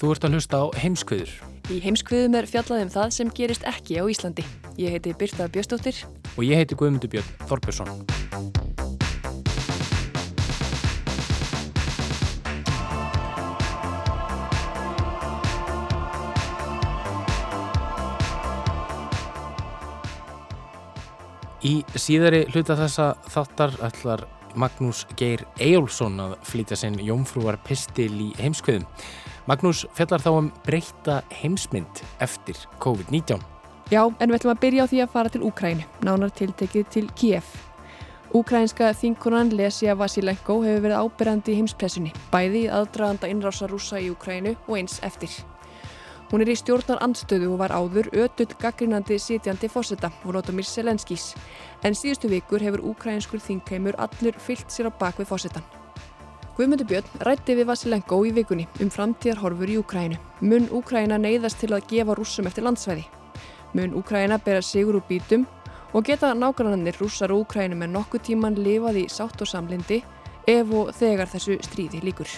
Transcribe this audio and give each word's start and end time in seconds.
Þú 0.00 0.14
ert 0.14 0.24
að 0.24 0.32
hlusta 0.38 0.58
á 0.64 0.66
heimskviður 0.80 1.32
Í 1.70 1.76
heimskviðum 1.84 2.38
er 2.38 2.46
fjallað 2.48 2.86
um 2.86 2.88
það 2.90 3.10
sem 3.12 3.28
gerist 3.36 3.66
ekki 3.68 4.00
á 4.00 4.04
Íslandi. 4.08 4.42
Ég 4.80 4.96
heiti 4.96 5.12
Birta 5.12 5.44
Bjöstóttir. 5.52 6.00
og 6.36 6.42
ég 6.42 6.56
heiti 6.56 6.74
Guðmundur 6.74 7.10
Björn 7.12 7.28
Þorbjörnsson. 7.46 7.90
Í 21.60 21.84
síðari 21.92 22.46
hluta 22.50 22.74
þessa 22.80 23.12
þáttar 23.28 23.76
ætlar 23.84 24.24
Magnús 24.56 25.04
Geir 25.14 25.44
Eyjólfsson 25.60 26.16
að 26.18 26.38
flytja 26.48 26.80
sinn 26.80 26.96
jómfrúar 26.98 27.60
pistil 27.62 28.14
í 28.16 28.32
heimskviðum. 28.40 28.88
Magnús 29.50 29.80
fjallar 29.98 30.22
þá 30.22 30.30
um 30.30 30.48
breyta 30.62 31.16
heimsmynd 31.40 32.04
eftir 32.22 32.58
COVID-19. 32.78 33.40
Já, 33.90 34.04
en 34.06 34.30
við 34.30 34.36
ætlum 34.36 34.52
að 34.52 34.60
byrja 34.62 34.84
á 34.86 34.90
því 34.92 35.00
að 35.02 35.10
fara 35.16 35.32
til 35.34 35.40
Úkrænu, 35.48 35.86
nánar 36.06 36.30
tiltekið 36.38 36.92
til 36.94 37.08
Kiev. 37.18 37.48
Úkrænska 38.30 38.92
þingunan 38.94 39.50
Lesja 39.50 39.96
Vasilenko 39.98 40.60
hefur 40.62 40.84
verið 40.84 41.00
ábyrjandi 41.02 41.50
í 41.50 41.56
heimspressunni, 41.58 42.12
bæði 42.30 42.68
aðdraganda 42.70 43.32
innrása 43.32 43.66
rúsa 43.66 43.98
í 43.98 44.12
Úkrænu 44.14 44.54
og 44.68 44.78
eins 44.78 45.00
eftir. 45.02 45.34
Hún 46.30 46.46
er 46.46 46.52
í 46.54 46.54
stjórnar 46.54 47.02
andstöðu 47.02 47.50
og 47.50 47.58
var 47.64 47.74
áður 47.74 48.12
ötull 48.14 48.54
gaggrinandi 48.54 49.18
sitjandi 49.18 49.66
fósetta, 49.66 50.12
Volodymyr 50.22 50.70
Zelenskís, 50.70 51.32
en 51.82 51.98
síðustu 51.98 52.30
vikur 52.30 52.62
hefur 52.62 52.86
úkrænskur 52.92 53.42
þingheimur 53.42 53.98
allur 53.98 54.38
fyllt 54.38 54.70
sér 54.70 54.94
á 54.94 54.94
bakvið 54.94 55.32
fósettan. 55.34 55.79
Guðmundur 56.60 56.90
Björn 56.90 57.22
rætti 57.24 57.54
við 57.56 57.70
Vasilenko 57.70 58.18
í 58.28 58.34
vikunni 58.36 58.66
um 58.84 58.90
framtíðarhorfur 58.92 59.70
í 59.72 59.78
Úkrænu. 59.80 60.18
Mun 60.44 60.66
Úkræna 60.76 61.16
neyðast 61.16 61.56
til 61.62 61.70
að 61.72 61.86
gefa 61.88 62.12
rússum 62.18 62.50
eftir 62.50 62.66
landsvæði. 62.66 63.06
Mun 63.72 63.94
Úkræna 63.96 64.36
bera 64.44 64.60
sigur 64.60 64.98
úr 64.98 65.06
bítum 65.08 65.46
og 65.96 66.04
geta 66.04 66.34
nágrannir 66.36 67.00
rússar 67.00 67.32
og 67.32 67.46
Úkrænu 67.46 67.80
með 67.80 67.94
nokkuð 67.94 68.24
tíman 68.28 68.60
lifað 68.60 69.00
í 69.00 69.06
sátt 69.08 69.40
og 69.40 69.48
samlindi 69.48 70.02
ef 70.44 70.74
og 70.82 70.92
þegar 71.00 71.32
þessu 71.32 71.56
stríði 71.64 72.02
líkur. 72.04 72.28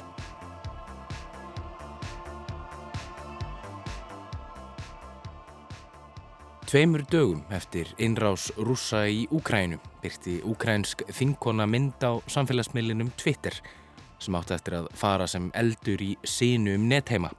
Tveimur 6.70 7.02
dögum 7.10 7.42
eftir 7.50 7.90
innrás 7.98 8.52
rússa 8.54 9.02
í 9.10 9.26
Úkrænu 9.34 9.82
byrti 9.98 10.38
úkrænsk 10.46 11.08
þinkona 11.10 11.66
mynd 11.66 11.98
á 12.06 12.22
samfélagsmiðlinum 12.30 13.16
Twitter 13.18 13.58
sem 14.22 14.36
átti 14.38 14.54
eftir 14.56 14.78
að 14.78 14.88
fara 14.98 15.26
sem 15.30 15.50
eldur 15.58 16.02
í 16.02 16.12
sínu 16.22 16.76
um 16.78 16.88
netheima. 16.90 17.32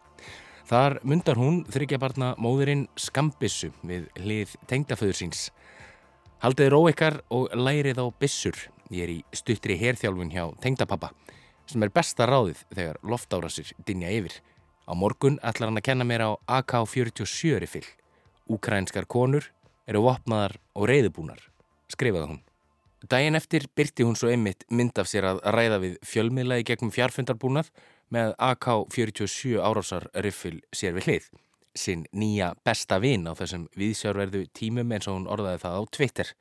Þar 0.67 0.99
myndar 1.07 1.39
hún 1.39 1.63
þryggjabarna 1.71 2.33
móðurinn 2.41 2.85
Skambissu 2.99 3.71
við 3.83 4.07
hlið 4.19 4.55
tengdaföður 4.69 5.19
síns. 5.19 5.47
Haldið 6.43 6.71
ró 6.73 6.79
ykkar 6.91 7.21
og 7.31 7.51
lærið 7.55 7.99
á 8.03 8.05
bissur. 8.19 8.55
Ég 8.91 9.05
er 9.05 9.11
í 9.13 9.19
stuttri 9.35 9.77
herþjálfun 9.79 10.31
hjá 10.33 10.45
tengdapappa 10.63 11.11
sem 11.69 11.83
er 11.85 11.91
besta 11.95 12.27
ráðið 12.27 12.63
þegar 12.73 12.99
loftárasir 13.07 13.71
dinja 13.87 14.11
yfir. 14.11 14.39
Á 14.83 14.91
morgun 14.99 15.39
ætlar 15.39 15.71
hann 15.71 15.79
að 15.79 15.87
kenna 15.87 16.07
mér 16.07 16.25
á 16.27 16.31
AK-47 16.59 17.59
riffil. 17.63 17.85
Úkrænskar 18.51 19.07
konur 19.07 19.47
eru 19.87 20.03
vopnaðar 20.03 20.57
og 20.75 20.89
reyðubúnar, 20.91 21.39
skrifaði 21.91 22.33
hún. 22.33 22.41
Dæin 23.11 23.35
eftir 23.35 23.65
byrti 23.75 24.05
hún 24.07 24.15
svo 24.15 24.29
einmitt 24.31 24.63
mynd 24.71 24.99
af 25.01 25.09
sér 25.11 25.25
að 25.27 25.41
ræða 25.51 25.79
við 25.83 25.95
fjölmiðla 26.07 26.61
í 26.61 26.67
gegnum 26.67 26.91
fjarfundarbúnað 26.95 27.71
með 28.15 28.35
AK-47 28.39 29.57
árásar 29.59 30.07
riffil 30.23 30.61
sér 30.71 30.95
við 30.95 31.09
hlið. 31.09 31.25
Sinn 31.75 32.05
nýja 32.15 32.53
besta 32.63 33.01
vin 33.03 33.25
á 33.27 33.35
þessum 33.35 33.65
viðsjárverðu 33.75 34.45
tímum 34.55 34.93
eins 34.95 35.09
og 35.09 35.17
hún 35.17 35.27
orðaði 35.27 35.63
það 35.65 35.75
á 35.75 35.81
Twitter. 35.97 36.31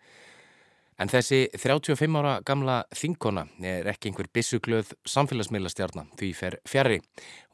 En 1.02 1.10
þessi 1.10 1.40
35 1.58 2.18
ára 2.20 2.36
gamla 2.46 2.76
þinkona 2.94 3.46
er 3.66 3.88
ekki 3.90 4.12
einhver 4.12 4.28
bissuglöð 4.30 4.92
samfélagsmiðlastjarnar 5.08 6.12
því 6.20 6.30
fer 6.38 6.58
fjari. 6.68 7.00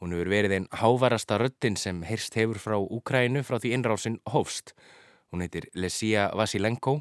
Hún 0.03 0.13
hefur 0.13 0.29
verið 0.35 0.57
einn 0.57 0.69
hávarasta 0.83 1.39
röddin 1.41 1.79
sem 1.79 2.03
heyrst 2.05 2.37
hefur 2.37 2.61
frá 2.61 2.77
Úkrænu 2.77 3.41
frá 3.47 3.57
því 3.57 3.73
innrásin 3.79 4.19
hófst. 4.29 4.75
Hún 5.31 5.41
heitir 5.41 5.69
Lesia 5.73 6.29
Vasilenko 6.37 6.99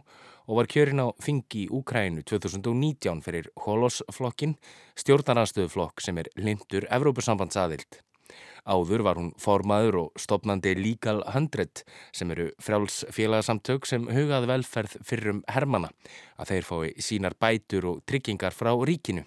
og 0.49 0.57
var 0.57 0.69
kjörin 0.73 1.05
á 1.05 1.13
þingi 1.21 1.67
í 1.67 1.71
Úkrænu 1.77 2.25
2019 2.25 3.21
fyrir 3.25 3.51
Holosflokkin, 3.67 4.57
stjórnaranstöðuflokk 4.97 6.01
sem 6.01 6.19
er 6.19 6.31
lindur 6.41 6.89
Evrópusambandsaðild. 6.89 8.01
Áður 8.69 9.05
var 9.07 9.17
hún 9.21 9.31
formaður 9.41 10.01
og 10.03 10.21
stopnandi 10.21 10.75
Legal 10.77 11.23
100 11.29 11.85
sem 12.13 12.33
eru 12.35 12.51
frjáls 12.61 13.01
félagsamtök 13.15 13.89
sem 13.89 14.05
hugað 14.13 14.49
velferð 14.51 14.99
fyrrum 15.09 15.41
hermana 15.49 15.93
að 16.37 16.53
þeir 16.53 16.69
fái 16.69 16.93
sínar 17.01 17.37
bætur 17.41 17.89
og 17.93 18.03
tryggingar 18.09 18.57
frá 18.57 18.73
ríkinu. 18.77 19.25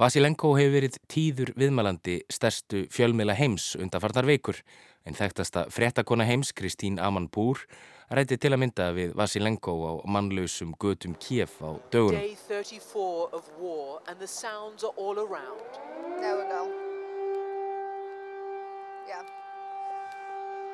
Vasilenko 0.00 0.54
hefur 0.56 0.78
verið 0.78 0.96
tíður 1.12 1.50
viðmælandi 1.60 2.22
stærstu 2.32 2.86
fjölmiðla 2.92 3.36
heims 3.36 3.74
undanfarnar 3.76 4.28
veikur 4.28 4.60
en 5.04 5.16
þekktasta 5.16 5.66
frettakona 5.72 6.24
heims 6.28 6.54
Kristín 6.56 6.96
Aman 7.00 7.28
Búr 7.28 7.60
rætti 8.10 8.36
til 8.42 8.50
að 8.50 8.58
mynda 8.58 8.90
við 8.96 9.12
Vasilenko 9.18 9.72
á 9.86 9.92
mannlausum 10.10 10.74
götum 10.82 11.14
Kiev 11.22 11.52
á 11.62 11.78
dögunum. 11.92 12.18
Day 12.18 12.34
34 12.34 13.30
of 13.32 13.46
war 13.60 14.00
and 14.08 14.18
the 14.18 14.26
sounds 14.26 14.82
are 14.82 14.94
all 14.96 15.18
around. 15.18 15.70
There 16.18 16.36
we 16.36 16.44
go. 16.50 16.62
Yeah. 19.06 19.22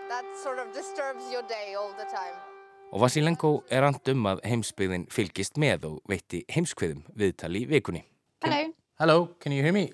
That 0.09 0.25
sort 0.43 0.59
of 0.59 0.73
disturbs 0.73 1.25
your 1.31 1.43
day 1.43 1.75
all 1.75 1.93
the 1.93 2.09
time. 2.09 2.37
Og 2.93 3.01
Vasilenko 3.01 3.65
er 3.71 3.85
and 3.85 4.09
um 4.09 4.27
að 4.27 4.41
heimsbyggðin 4.47 5.07
fylgist 5.11 5.59
með 5.59 5.85
og 5.91 6.01
veitti 6.09 6.45
heimskveðum 6.49 7.05
viðtali 7.19 7.67
í 7.67 7.69
vikunni. 7.69 8.05
Hello. 8.45 8.73
Hello, 8.99 9.29
can 9.41 9.53
you 9.53 9.63
hear 9.63 9.73
me? 9.73 9.93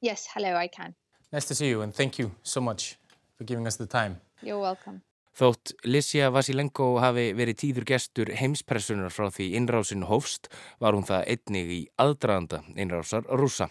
Yes, 0.00 0.26
hello, 0.34 0.56
I 0.56 0.68
can. 0.68 0.94
Nice 1.32 1.46
to 1.48 1.54
see 1.54 1.68
you 1.68 1.82
and 1.82 1.94
thank 1.94 2.18
you 2.18 2.30
so 2.42 2.60
much 2.60 2.96
for 3.36 3.44
giving 3.44 3.66
us 3.66 3.76
the 3.76 3.86
time. 3.86 4.20
You're 4.40 4.60
welcome. 4.60 5.02
Þótt 5.32 5.72
Lisja 5.88 6.26
Vasilenko 6.28 6.98
hafi 7.00 7.30
verið 7.32 7.56
tíður 7.62 7.86
gestur 7.88 8.30
heimspressunar 8.36 9.12
frá 9.14 9.30
því 9.32 9.46
innrásin 9.56 10.04
hófst 10.04 10.50
var 10.82 10.92
hún 10.92 11.06
það 11.08 11.24
einnig 11.32 11.70
í 11.72 11.78
aðdraðanda 12.04 12.60
innrásar 12.76 13.24
rúsa. 13.40 13.70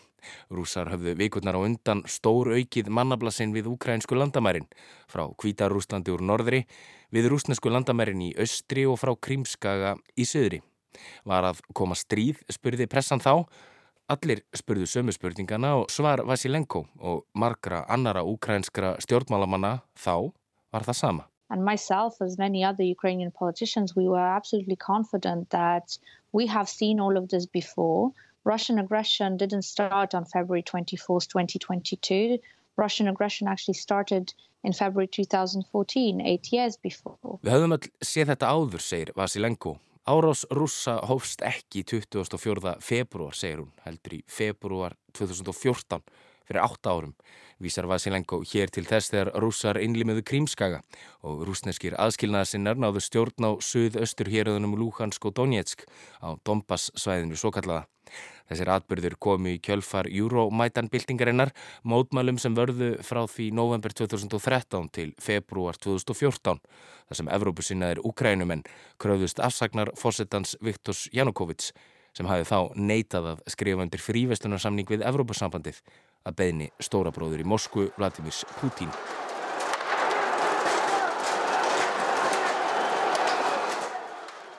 Rúsar 0.50 0.90
höfðu 0.90 1.14
vikurnar 1.20 1.58
á 1.58 1.62
undan 1.62 2.02
stór 2.10 2.50
aukið 2.58 2.90
mannablassin 2.90 3.54
við 3.54 3.70
ukrainsku 3.76 4.18
landamærin 4.18 4.66
frá 5.10 5.28
Kvítarúslandi 5.38 6.14
úr 6.14 6.26
norðri, 6.26 6.64
við 7.14 7.30
rúsnesku 7.30 7.70
landamærin 7.70 8.26
í 8.26 8.34
austri 8.42 8.88
og 8.90 8.98
frá 9.02 9.14
Krímskaga 9.14 9.96
í 10.18 10.26
söðri. 10.26 10.64
Var 11.30 11.52
að 11.54 11.62
koma 11.78 11.94
stríð, 11.94 12.42
spurði 12.50 12.90
pressan 12.90 13.22
þá. 13.22 13.46
Allir 14.10 14.42
spurðu 14.58 14.90
sömu 14.90 15.14
spurningana 15.14 15.76
og 15.78 15.92
svar 15.94 16.26
Vasilenko 16.26 16.88
og 17.00 17.28
margra 17.38 17.86
annara 17.86 18.26
ukrainskra 18.26 18.98
stjórnmálamanna 19.06 19.78
þá 19.94 20.34
var 20.74 20.90
það 20.90 20.98
sama. 21.06 21.31
And 21.52 21.66
myself, 21.66 22.22
as 22.22 22.38
many 22.38 22.64
other 22.64 22.84
Ukrainian 22.84 23.30
politicians, 23.30 23.94
we 23.94 24.08
were 24.08 24.28
absolutely 24.40 24.78
confident 24.78 25.50
that 25.50 25.98
we 26.32 26.48
have 26.48 26.70
seen 26.70 27.02
all 27.02 27.18
of 27.18 27.28
this 27.28 27.46
before. 27.46 28.14
Russian 28.46 28.80
aggression 28.80 29.36
didn't 29.36 29.64
start 29.64 30.16
on 30.16 30.24
February 30.24 30.64
24th, 30.64 31.28
2022. 31.28 32.40
Russian 32.78 33.10
aggression 33.10 33.50
actually 33.50 33.74
started 33.74 34.34
in 34.64 34.72
February 34.72 35.08
2014, 35.08 36.22
eight 36.22 36.54
years 36.54 36.78
before. 36.78 37.18
Við 37.44 37.54
höfum 37.58 37.76
all 37.76 37.92
séð 38.14 38.32
þetta 38.32 38.56
áður, 38.56 38.88
segir 38.88 39.14
Vasilenko. 39.20 39.76
Árás 40.08 40.46
rússa 40.50 40.96
hófst 41.10 41.44
ekki 41.46 41.84
24. 41.84 42.78
februar, 42.80 43.36
segir 43.36 43.66
hún, 43.66 43.74
heldur 43.84 44.18
í 44.18 44.24
februar 44.40 44.96
2014 45.20 46.00
fyrir 46.48 46.64
8 46.64 46.92
árum. 46.92 47.16
Vísar 47.62 47.86
Vasilenko 47.86 48.42
hér 48.42 48.72
til 48.74 48.88
þess 48.90 49.12
þegar 49.14 49.36
rússar 49.44 49.78
innlimiðu 49.78 50.24
krímskaga 50.26 50.82
og 51.22 51.44
rúsneskir 51.46 51.94
aðskilnaðasinnar 52.02 52.80
náðu 52.82 53.04
stjórn 53.06 53.46
á 53.46 53.52
söð-östur 53.62 54.32
héröðunum 54.34 54.74
Luhansk 54.80 55.28
og 55.30 55.36
Donetsk 55.38 55.86
á 56.26 56.34
Donbass 56.42 56.90
svæðinu 56.98 57.38
svo 57.38 57.54
kallaða. 57.54 57.86
Þessir 58.52 58.72
atbyrður 58.74 59.16
komu 59.22 59.54
í 59.54 59.60
kjölfar 59.64 60.10
Euromaidan-byltingarinnar, 60.12 61.54
mótmælum 61.88 62.42
sem 62.42 62.58
vörðu 62.58 62.98
frá 63.06 63.22
því 63.30 63.52
november 63.56 63.94
2013 63.96 64.90
til 64.92 65.14
februar 65.22 65.80
2014, 65.80 66.60
þar 67.08 67.20
sem 67.22 67.32
Evrópusinnaðir 67.38 68.04
Ukrænumenn 68.04 68.66
kröðust 69.00 69.40
afsagnar 69.40 69.94
fósettans 69.96 70.58
Viktors 70.60 71.06
Janukovics 71.16 71.72
sem 72.18 72.28
hafi 72.28 72.44
þá 72.50 72.76
neitað 72.76 73.30
að 73.32 73.44
skrifa 73.54 73.86
undir 73.86 74.04
fríveslunarsamning 74.04 74.90
við 74.90 75.06
Evrópusambandið 75.08 75.80
að 76.28 76.38
beðni 76.38 76.70
stórabróður 76.82 77.42
í 77.44 77.48
Moskvu 77.48 77.90
Vladimirs 77.98 78.44
Putin. 78.60 78.92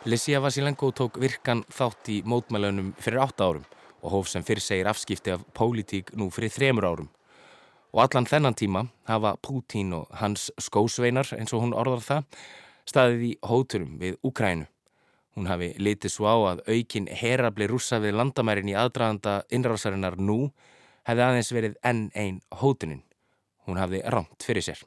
Lissia 0.04 0.40
Vasilenko 0.42 0.90
tók 0.90 1.20
virkan 1.22 1.62
þátt 1.70 2.08
í 2.10 2.22
mótmælunum 2.26 2.88
fyrir 2.98 3.22
8 3.22 3.44
árum 3.46 3.66
og 4.02 4.10
hóf 4.10 4.30
sem 4.32 4.42
fyrir 4.42 4.64
segir 4.64 4.88
afskipti 4.90 5.30
af 5.30 5.44
pólitík 5.54 6.10
nú 6.18 6.26
fyrir 6.34 6.50
þremur 6.50 6.88
árum. 6.88 7.10
Og 7.94 8.02
allan 8.02 8.26
þennan 8.26 8.56
tíma 8.58 8.82
hafa 9.06 9.36
Putin 9.38 9.92
og 9.94 10.08
hans 10.18 10.50
skósveinar, 10.58 11.28
eins 11.36 11.52
og 11.54 11.62
hún 11.62 11.76
orðar 11.76 12.02
það, 12.02 12.26
staðið 12.88 13.24
í 13.28 13.32
hóturum 13.46 13.98
við 14.00 14.18
Ukrænu. 14.26 14.66
Hún 15.36 15.46
hafi 15.48 15.70
litið 15.78 16.12
svo 16.12 16.26
á 16.28 16.36
að 16.50 16.64
aukin 16.66 17.06
herabli 17.06 17.68
rúsa 17.70 18.00
við 18.02 18.18
landamærin 18.18 18.72
í 18.72 18.76
aðdraðanda 18.76 19.42
innrásarinnar 19.54 20.18
nú 20.18 20.50
hefði 21.08 21.26
aðeins 21.26 21.52
verið 21.54 21.76
enn 21.82 22.08
einn. 22.14 22.40
Hún 23.66 23.78
hafði 23.78 24.02
rámt 24.14 24.42
fyrir 24.46 24.64
sér. 24.66 24.82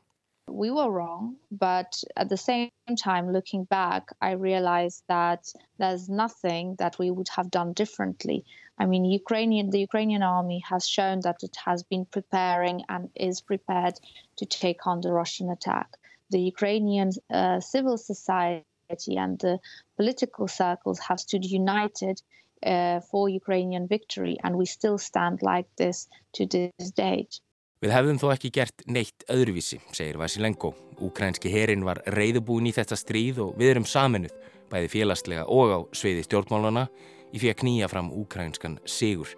We 0.47 0.69
were 0.69 0.91
wrong, 0.91 1.37
but 1.51 2.03
at 2.15 2.29
the 2.29 2.37
same 2.37 2.69
time, 3.01 3.31
looking 3.33 3.63
back, 3.63 4.11
I 4.21 4.31
realized 4.31 5.03
that 5.07 5.51
there's 5.79 6.07
nothing 6.07 6.75
that 6.77 6.99
we 6.99 7.09
would 7.09 7.29
have 7.29 7.49
done 7.49 7.73
differently. 7.73 8.45
I 8.77 8.85
mean, 8.85 9.05
Ukrainian, 9.05 9.69
the 9.71 9.79
Ukrainian 9.79 10.21
army 10.21 10.61
has 10.69 10.87
shown 10.87 11.21
that 11.21 11.41
it 11.41 11.55
has 11.65 11.83
been 11.83 12.05
preparing 12.05 12.83
and 12.89 13.09
is 13.15 13.41
prepared 13.41 13.99
to 14.37 14.45
take 14.45 14.85
on 14.85 15.01
the 15.01 15.11
Russian 15.11 15.49
attack. 15.49 15.89
The 16.29 16.41
Ukrainian 16.41 17.11
uh, 17.29 17.59
civil 17.59 17.97
society 17.97 19.17
and 19.17 19.39
the 19.39 19.59
political 19.97 20.47
circles 20.47 20.99
have 20.99 21.19
stood 21.19 21.45
united 21.45 22.21
uh, 22.63 23.01
for 23.11 23.29
Ukrainian 23.29 23.87
victory, 23.87 24.37
and 24.43 24.55
we 24.55 24.65
still 24.65 24.97
stand 24.97 25.41
like 25.41 25.67
this 25.77 26.07
to 26.33 26.45
this 26.45 26.91
date. 26.95 27.41
Við 27.83 27.91
hefðum 27.91 28.19
þó 28.21 28.29
ekki 28.33 28.49
gert 28.55 28.85
neitt 28.87 29.25
öðruvísi, 29.29 29.81
segir 29.93 30.17
Vasilenko. 30.17 30.71
Úkrænski 31.03 31.51
herin 31.51 31.83
var 31.85 31.99
reyðubúin 32.15 32.69
í 32.69 32.73
þetta 32.73 32.97
stríð 32.97 33.41
og 33.43 33.57
við 33.59 33.75
erum 33.75 33.85
saminuð, 33.85 34.33
bæði 34.71 34.91
félagslega 34.95 35.43
og 35.51 35.73
á 35.75 35.79
sveiði 35.93 36.23
stjórnmálana, 36.25 36.87
í 37.35 37.37
fyrir 37.37 37.57
að 37.57 37.61
knýja 37.61 37.91
fram 37.91 38.13
úkrænskan 38.15 38.79
sigur. 38.87 39.35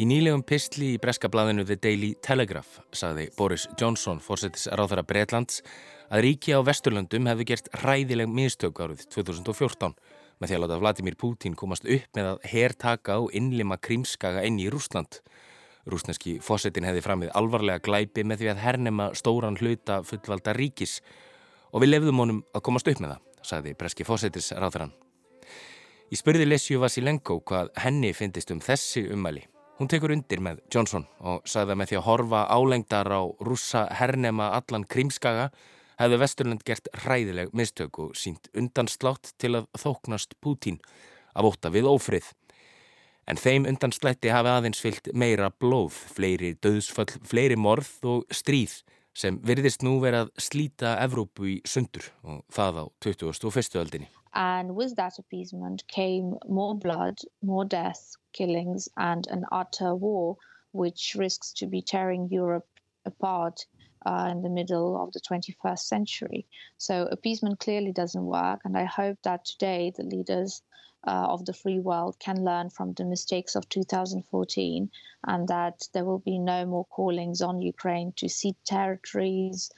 Í 0.00 0.06
nýlegum 0.08 0.40
pistli 0.46 0.94
í 0.94 1.00
breska 1.02 1.28
blæðinu 1.28 1.66
The 1.68 1.76
Daily 1.76 2.14
Telegraph 2.24 2.78
saði 2.96 3.26
Boris 3.36 3.66
Johnson, 3.76 4.22
fórsetis 4.24 4.68
ráðara 4.72 5.02
Breitlands, 5.04 5.60
að 6.08 6.24
ríki 6.24 6.54
á 6.56 6.64
Vesturlöndum 6.64 7.28
hefði 7.28 7.46
gert 7.50 7.68
ræðileg 7.82 8.30
mistök 8.32 8.80
árið 8.80 9.04
2014 9.12 9.92
með 10.40 10.48
því 10.48 10.56
að 10.56 10.64
láta 10.64 10.78
Vladimir 10.80 11.18
Putin 11.20 11.58
komast 11.58 11.84
upp 11.84 12.16
með 12.16 12.30
að 12.30 12.48
herrtaka 12.54 13.18
og 13.20 13.36
innlima 13.36 13.76
krímskaga 13.76 14.46
inn 14.48 14.56
í 14.62 14.70
Rúsland. 14.72 15.20
Rúsneski 15.90 16.38
fórsetin 16.44 16.88
hefði 16.88 17.04
framið 17.04 17.34
alvarlega 17.36 17.84
glæpi 17.84 18.24
með 18.24 18.44
því 18.44 18.50
að 18.54 18.64
hernema 18.64 19.10
stóran 19.18 19.60
hluta 19.60 20.00
fullvalda 20.06 20.56
ríkis 20.56 21.00
og 21.74 21.84
við 21.84 21.96
lefðum 21.96 22.24
honum 22.24 22.42
að 22.54 22.66
komast 22.70 22.88
upp 22.88 23.04
með 23.04 23.16
það, 23.16 23.30
saði 23.52 23.76
breski 23.76 24.08
fórsetis 24.08 24.52
ráðaran. 24.56 24.96
Í 26.10 26.18
spurði 26.18 26.48
Lesju 26.48 26.80
Vasilenko 26.82 27.38
hvað 27.46 27.70
henni 27.84 28.10
finnist 28.16 28.50
um 28.50 28.62
þessi 28.64 29.06
ummæli 29.14 29.44
Hún 29.80 29.88
tekur 29.88 30.12
undir 30.12 30.42
með 30.44 30.58
Johnson 30.68 31.06
og 31.24 31.46
sagði 31.48 31.72
að 31.72 31.78
með 31.80 31.88
því 31.88 31.96
að 31.96 32.02
horfa 32.04 32.40
álengdar 32.52 33.08
á 33.08 33.22
rússa 33.46 33.86
hernema 33.96 34.50
allan 34.58 34.84
krímskaga 34.84 35.46
hefði 36.02 36.18
Vesturland 36.20 36.66
gert 36.68 36.90
hræðileg 37.00 37.54
mistök 37.56 38.02
og 38.04 38.12
sínt 38.12 38.50
undanslátt 38.52 39.32
til 39.40 39.54
að 39.56 39.70
þóknast 39.80 40.36
Pútín 40.44 40.76
af 41.32 41.48
óta 41.48 41.72
við 41.72 41.88
ófrið. 41.88 42.28
En 43.24 43.40
þeim 43.40 43.70
undanslætti 43.72 44.34
hafi 44.34 44.52
aðeins 44.52 44.84
fyllt 44.84 45.08
meira 45.16 45.48
blóð, 45.48 45.96
fleiri 46.12 46.52
döðsföll, 46.60 47.16
fleiri 47.24 47.56
morð 47.56 47.94
og 48.04 48.28
stríð 48.28 48.82
sem 49.16 49.40
virðist 49.40 49.80
nú 49.80 49.96
verið 50.04 50.26
að 50.26 50.48
slíta 50.50 50.98
Evrópu 51.00 51.54
í 51.56 51.60
sundur 51.64 52.12
og 52.20 52.44
það 52.52 52.84
á 52.84 52.84
21. 53.08 53.80
öldinni. 53.80 54.12
And 54.32 54.76
with 54.76 54.96
that 54.96 55.18
appeasement 55.18 55.86
came 55.88 56.36
more 56.48 56.74
blood, 56.76 57.18
more 57.42 57.64
death, 57.64 58.16
killings, 58.32 58.88
and 58.96 59.26
an 59.26 59.44
utter 59.50 59.94
war, 59.94 60.36
which 60.72 61.16
risks 61.18 61.52
to 61.54 61.66
be 61.66 61.82
tearing 61.82 62.28
Europe 62.28 62.68
apart 63.04 63.66
uh, 64.06 64.28
in 64.30 64.42
the 64.42 64.48
middle 64.48 65.02
of 65.02 65.12
the 65.12 65.20
21st 65.20 65.80
century. 65.80 66.46
So 66.78 67.06
appeasement 67.06 67.58
clearly 67.58 67.92
doesn't 67.92 68.24
work, 68.24 68.60
and 68.64 68.76
I 68.76 68.84
hope 68.84 69.18
that 69.22 69.44
today 69.44 69.92
the 69.96 70.04
leaders 70.04 70.62
uh, 71.06 71.26
of 71.28 71.44
the 71.46 71.52
free 71.52 71.80
world 71.80 72.18
can 72.18 72.44
learn 72.44 72.70
from 72.70 72.92
the 72.92 73.04
mistakes 73.04 73.56
of 73.56 73.68
2014 73.68 74.90
and 75.26 75.48
that 75.48 75.88
there 75.92 76.04
will 76.04 76.18
be 76.18 76.38
no 76.38 76.66
more 76.66 76.84
callings 76.84 77.40
on 77.40 77.62
Ukraine 77.62 78.12
to 78.16 78.28
cede 78.28 78.56
territories, 78.64 79.70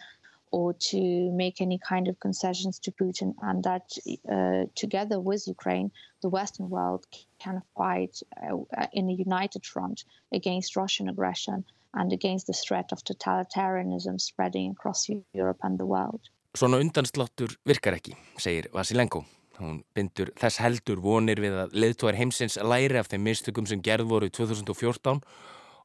or 0.52 0.74
to 0.74 1.32
make 1.32 1.60
any 1.60 1.78
kind 1.78 2.08
of 2.08 2.20
concessions 2.20 2.78
to 2.78 2.92
Putin, 2.92 3.34
and 3.42 3.64
that 3.64 3.86
uh, 4.30 4.68
together 4.74 5.18
with 5.18 5.48
Ukraine, 5.48 5.90
the 6.20 6.28
Western 6.28 6.68
world 6.68 7.06
can 7.40 7.62
fight 7.76 8.20
uh, 8.46 8.86
in 8.92 9.08
a 9.08 9.12
united 9.12 9.64
front 9.66 10.04
against 10.32 10.76
Russian 10.76 11.08
aggression 11.08 11.64
and 11.94 12.12
against 12.12 12.46
the 12.46 12.52
threat 12.52 12.92
of 12.92 13.02
totalitarianism 13.04 14.20
spreading 14.20 14.70
across 14.72 15.08
Europe 15.34 15.58
and 15.62 15.78
the 15.78 15.86
world. 15.86 16.20
Svona 16.54 16.76
undansláttur 16.84 17.56
virkar 17.64 17.96
ekki, 17.96 18.12
segir 18.36 18.68
Vasilenko. 18.76 19.24
Hún 19.56 19.80
bindur 19.96 20.32
þess 20.36 20.60
heldur 20.60 21.00
vonir 21.00 21.40
við 21.40 21.56
að 21.64 21.74
leðtóðar 21.76 22.18
heimsins 22.20 22.58
læri 22.60 23.00
af 23.00 23.08
þeim 23.08 23.24
mistökum 23.24 23.68
sem 23.68 23.80
gerð 23.84 24.10
voru 24.12 24.28
í 24.28 24.32
2014 24.36 25.20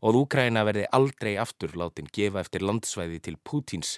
og 0.01 0.19
Úkræna 0.21 0.63
verði 0.67 0.87
aldrei 0.95 1.35
aftur 1.39 1.75
látin 1.79 2.09
gefa 2.13 2.43
eftir 2.43 2.65
landsvæði 2.67 3.19
til 3.27 3.37
Pútins 3.47 3.97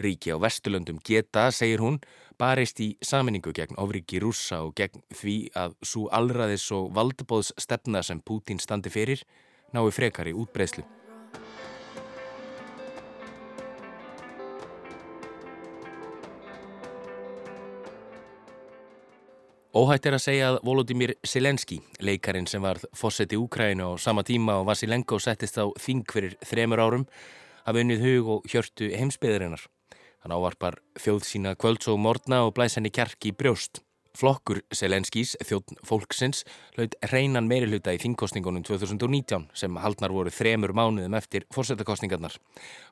Ríki 0.00 0.32
á 0.32 0.36
Vesturlöndum 0.40 0.98
geta, 1.04 1.50
segir 1.52 1.82
hún, 1.84 2.00
barist 2.38 2.80
í 2.80 2.94
saminningu 3.04 3.52
gegn 3.52 3.78
ofriki 3.78 4.22
rúsa 4.22 4.62
og 4.66 4.74
gegn 4.78 5.04
því 5.12 5.36
að 5.58 5.76
svo 5.84 6.08
allraðis 6.08 6.64
og 6.72 6.90
valdbóðs 6.96 7.52
stefna 7.60 8.02
sem 8.02 8.20
Pútín 8.20 8.60
standi 8.62 8.90
fyrir 8.90 9.22
nái 9.72 9.90
frekari 9.92 10.32
útbreyslu. 10.32 10.84
Óhætt 19.72 20.04
er 20.04 20.12
að 20.18 20.20
segja 20.20 20.48
að 20.50 20.58
Volodymyr 20.68 21.14
Selenski, 21.24 21.78
leikarin 22.04 22.44
sem 22.44 22.60
var 22.60 22.76
fósetti 22.92 23.38
Úkrænu 23.40 23.86
á 23.88 23.90
sama 23.96 24.20
tíma 24.20 24.58
og 24.60 24.66
Vasilenko 24.68 25.16
settist 25.16 25.56
á 25.56 25.64
þing 25.80 26.04
fyrir 26.12 26.36
þremur 26.44 26.82
árum, 26.84 27.06
hafa 27.64 27.80
unnið 27.80 28.04
hug 28.04 28.28
og 28.34 28.50
hjörtu 28.52 28.90
heimsbyðarinnar. 28.92 29.64
Hann 30.22 30.34
ávarpar 30.36 30.76
þjóð 31.02 31.24
sína 31.26 31.56
kvölds 31.58 31.88
og 31.90 31.98
morgna 31.98 32.44
og 32.46 32.52
blæs 32.54 32.78
henni 32.78 32.92
kjark 32.94 33.26
í 33.26 33.32
brjóst. 33.34 33.80
Flokkur 34.14 34.60
Selenskís, 34.76 35.32
þjóðn 35.40 35.78
fólksins, 35.88 36.42
hlaut 36.76 36.94
reynan 37.10 37.48
meirihluta 37.48 37.94
í 37.96 38.00
þingkostningunum 38.02 38.62
2019 38.68 39.48
sem 39.56 39.78
haldnar 39.80 40.12
voru 40.12 40.30
þremur 40.30 40.74
mánuðum 40.76 41.16
eftir 41.16 41.46
fórsetakostningarnar. 41.54 42.36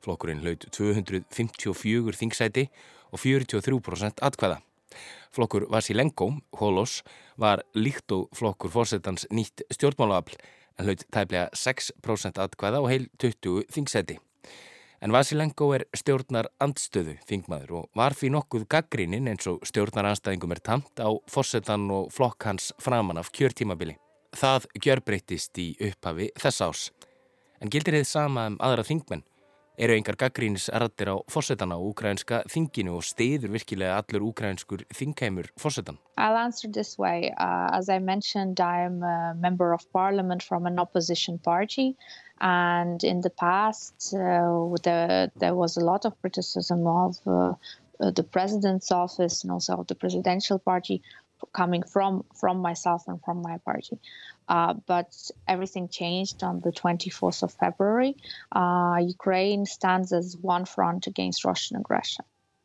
Flokkurinn 0.03 0.41
hlaut 0.41 0.65
254 0.73 2.17
þingsæti 2.23 2.67
og 3.13 3.21
43% 3.21 4.25
atkvæða. 4.27 4.63
Flokkur 5.31 5.69
Vasilenko, 5.71 6.33
Holos, 6.59 7.03
var 7.39 7.63
líkt 7.77 8.11
og 8.17 8.33
flokkur 8.35 8.73
fórsetans 8.73 9.29
nýtt 9.31 9.63
stjórnmálaafl 9.71 10.41
en 10.81 10.89
hlaut 10.89 11.05
tæplega 11.13 11.47
6% 11.55 12.41
atkvæða 12.43 12.81
og 12.81 12.91
heil 12.91 13.07
20 13.21 13.69
þingsæti. 13.71 14.19
En 15.01 15.15
Vasilenko 15.17 15.71
er 15.73 15.87
stjórnar 15.97 16.51
andstöðu 16.61 17.15
þingmaður 17.25 17.71
og 17.79 17.85
var 17.97 18.13
fyrir 18.13 18.35
nokkuð 18.35 18.67
gaggrínin 18.69 19.31
eins 19.33 19.49
og 19.49 19.63
stjórnar 19.65 20.11
anstæðingum 20.11 20.53
er 20.53 20.61
tamt 20.61 21.01
á 21.01 21.09
fórsetan 21.25 21.87
og 21.89 22.11
flokk 22.13 22.45
hans 22.45 22.69
framan 22.85 23.17
af 23.17 23.31
kjörtímabili. 23.33 23.97
Það 24.37 24.67
gjörbreytist 24.77 25.57
í 25.57 25.71
upphafi 25.89 26.29
þess 26.37 26.61
ás. 26.67 26.83
En 27.65 27.73
gildir 27.73 27.97
þið 27.97 28.11
sama 28.13 28.45
um 28.53 28.61
aðra 28.61 28.85
þingmenn? 28.85 29.25
Eru 29.81 29.95
engar 29.97 30.17
gaggrínis 30.21 30.67
erðir 30.77 31.09
á 31.09 31.17
fórsetan 31.33 31.73
á 31.73 31.79
ukrainska 31.81 32.43
þinginu 32.53 32.99
og 32.99 33.05
stiður 33.09 33.55
virkilega 33.55 33.95
allur 34.03 34.27
ukrainskur 34.27 34.83
þingheimur 34.93 35.49
fórsetan? 35.57 35.97
I'll 36.19 36.37
answer 36.37 36.69
this 36.69 36.99
way. 36.99 37.33
Uh, 37.39 37.71
as 37.73 37.89
I 37.89 37.99
mentioned, 37.99 38.61
I 38.61 38.85
am 38.85 39.03
a 39.03 39.33
member 39.35 39.73
of 39.73 39.87
parliament 39.95 40.43
from 40.43 40.67
an 40.67 40.79
opposition 40.79 41.39
party. 41.39 41.97
And 42.43 43.03
in 43.03 43.23
the 43.23 43.31
past, 43.31 44.13
uh, 44.13 44.69
there, 44.85 45.33
there 45.37 45.55
was 45.55 45.79
a 45.79 45.85
lot 45.85 46.05
of 46.05 46.13
criticism 46.21 46.87
of 46.87 47.17
uh, 47.27 47.55
the 48.01 48.23
president's 48.23 48.93
office 48.93 49.45
and 49.45 49.51
also 49.51 49.79
of 49.79 49.87
the 49.87 49.95
presidential 49.95 50.59
party 50.59 51.03
coming 51.53 51.83
from 51.83 52.25
from 52.35 52.59
myself 52.59 53.05
and 53.09 53.21
from 53.25 53.43
my 53.43 53.59
party. 53.59 53.99
Uh, 54.49 54.75
but 54.87 55.15
everything 55.47 55.89
changed 55.89 56.43
on 56.43 56.61
the 56.61 56.73
24th 56.73 57.43
of 57.45 57.53
February. 57.53 58.17
Uh, 58.51 58.99
Ukraine 59.01 59.65
stands 59.65 60.13
as 60.13 60.37
one 60.37 60.65
front 60.65 61.07
against 61.07 61.45
Russian 61.45 61.77
aggression. 61.77 62.25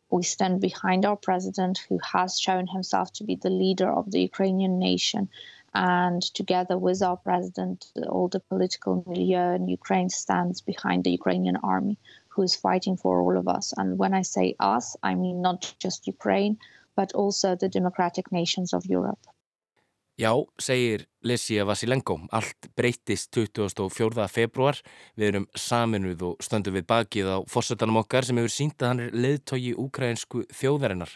We 0.10 0.24
stand 0.24 0.62
behind 0.62 1.06
our 1.06 1.16
president, 1.16 1.80
who 1.90 2.00
has 2.14 2.40
shown 2.40 2.68
himself 2.68 3.12
to 3.14 3.24
be 3.24 3.36
the 3.36 3.50
leader 3.50 3.92
of 3.92 4.12
the 4.12 4.22
Ukrainian 4.22 4.80
nation 4.80 5.30
and 5.76 6.22
together 6.22 6.78
with 6.78 7.02
our 7.02 7.18
president, 7.18 7.92
all 8.08 8.30
the 8.30 8.40
political 8.40 9.04
milieu 9.06 9.56
in 9.56 9.68
Ukraine 9.68 10.10
stands 10.10 10.62
behind 10.62 11.04
the 11.04 11.12
Ukrainian 11.12 11.58
army, 11.58 12.00
who 12.30 12.44
is 12.44 12.56
fighting 12.56 12.96
for 12.96 13.20
all 13.22 13.38
of 13.38 13.50
us. 13.50 13.74
And 13.76 13.98
when 13.98 14.14
I 14.14 14.22
say 14.22 14.56
us, 14.58 14.96
I 15.04 15.16
mean 15.16 15.42
not 15.42 15.76
just 15.78 16.08
Ukraine, 16.08 16.58
but 16.96 17.14
also 17.14 17.56
the 17.56 17.70
democratic 17.70 18.32
nations 18.32 18.74
of 18.74 18.84
Europe. 18.90 19.20
Já, 20.18 20.32
segir 20.58 21.10
Lesia 21.24 21.66
Vasilenko, 21.66 22.22
allt 22.32 22.70
breytist 22.76 23.34
24. 23.36 24.30
februar. 24.32 24.78
Við 25.20 25.28
erum 25.28 25.48
saminuð 25.60 26.24
og 26.24 26.46
stöndum 26.46 26.78
við 26.78 26.86
bakið 26.88 27.32
á 27.36 27.38
fórsetanum 27.52 28.00
okkar 28.00 28.24
sem 28.24 28.40
hefur 28.40 28.54
sínt 28.54 28.80
að 28.80 28.94
hann 28.94 29.04
er 29.04 29.18
leðtogi 29.26 29.74
úkrænsku 29.76 30.46
þjóðarinnar. 30.56 31.12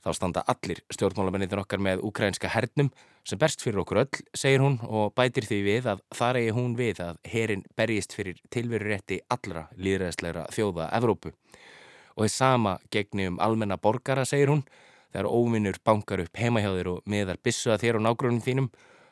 Þá 0.00 0.10
standa 0.16 0.46
allir 0.48 0.80
stjórnmálamennir 0.94 1.60
okkar 1.60 1.82
með 1.82 2.06
ukrainska 2.08 2.48
hernum 2.48 2.88
sem 3.26 3.40
berst 3.42 3.60
fyrir 3.60 3.82
okkur 3.82 4.04
öll, 4.06 4.20
segir 4.32 4.64
hún 4.64 4.78
og 4.86 5.12
bætir 5.18 5.44
því 5.44 5.60
við 5.66 5.88
að 5.92 6.02
þar 6.16 6.40
eigi 6.40 6.56
hún 6.56 6.76
við 6.78 7.02
að 7.04 7.20
herin 7.28 7.64
berjist 7.76 8.16
fyrir 8.16 8.40
tilveru 8.48 8.94
rétti 8.94 9.20
allra 9.28 9.66
líðræðslegra 9.76 10.46
þjóða 10.56 10.88
Evrópu. 10.96 11.34
Og 12.16 12.26
þess 12.26 12.40
sama 12.42 12.78
gegni 12.90 13.28
um 13.30 13.38
almenna 13.44 13.76
borgara, 13.76 14.24
segir 14.24 14.52
hún, 14.52 14.64
þegar 15.12 15.30
óvinnur 15.30 15.78
bankar 15.84 16.24
upp 16.24 16.36
heimahjáðir 16.40 16.92
og 16.94 17.08
miðar 17.08 17.40
bissu 17.44 17.72
að 17.72 17.84
þér 17.84 18.00
og 18.00 18.06
nágrunum 18.06 18.42
þínum, 18.44 18.70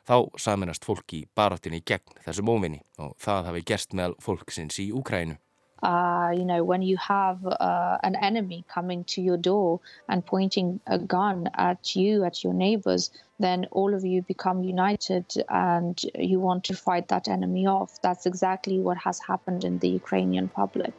þá 0.08 0.16
saminast 0.40 0.84
fólk 0.84 1.16
í 1.16 1.24
baróttinni 1.36 1.80
gegn 1.84 2.20
þessum 2.26 2.50
óvinni 2.52 2.82
og 3.00 3.14
það 3.20 3.50
hafi 3.50 3.64
gerst 3.70 3.96
meðal 3.96 4.16
fólksins 4.20 4.80
í 4.80 4.90
Úkrænu. 4.92 5.38
Uh, 5.84 6.30
you 6.34 6.46
know, 6.46 6.64
when 6.64 6.80
you 6.80 6.96
have 6.96 7.44
uh, 7.46 7.98
an 8.02 8.16
enemy 8.16 8.64
coming 8.72 9.04
to 9.04 9.20
your 9.20 9.36
door 9.36 9.80
and 10.08 10.24
pointing 10.24 10.80
a 10.86 10.98
gun 10.98 11.46
at 11.58 11.94
you, 11.94 12.24
at 12.24 12.42
your 12.42 12.54
neighbors, 12.54 13.10
then 13.38 13.66
all 13.70 13.92
of 13.92 14.02
you 14.02 14.22
become 14.22 14.62
united 14.64 15.26
and 15.50 16.00
you 16.14 16.40
want 16.40 16.64
to 16.64 16.74
fight 16.74 17.08
that 17.08 17.28
enemy 17.28 17.66
off. 17.66 18.00
That's 18.00 18.24
exactly 18.24 18.80
what 18.80 18.96
has 18.96 19.18
happened 19.18 19.62
in 19.62 19.78
the 19.80 19.88
Ukrainian 19.88 20.48
public. 20.48 20.94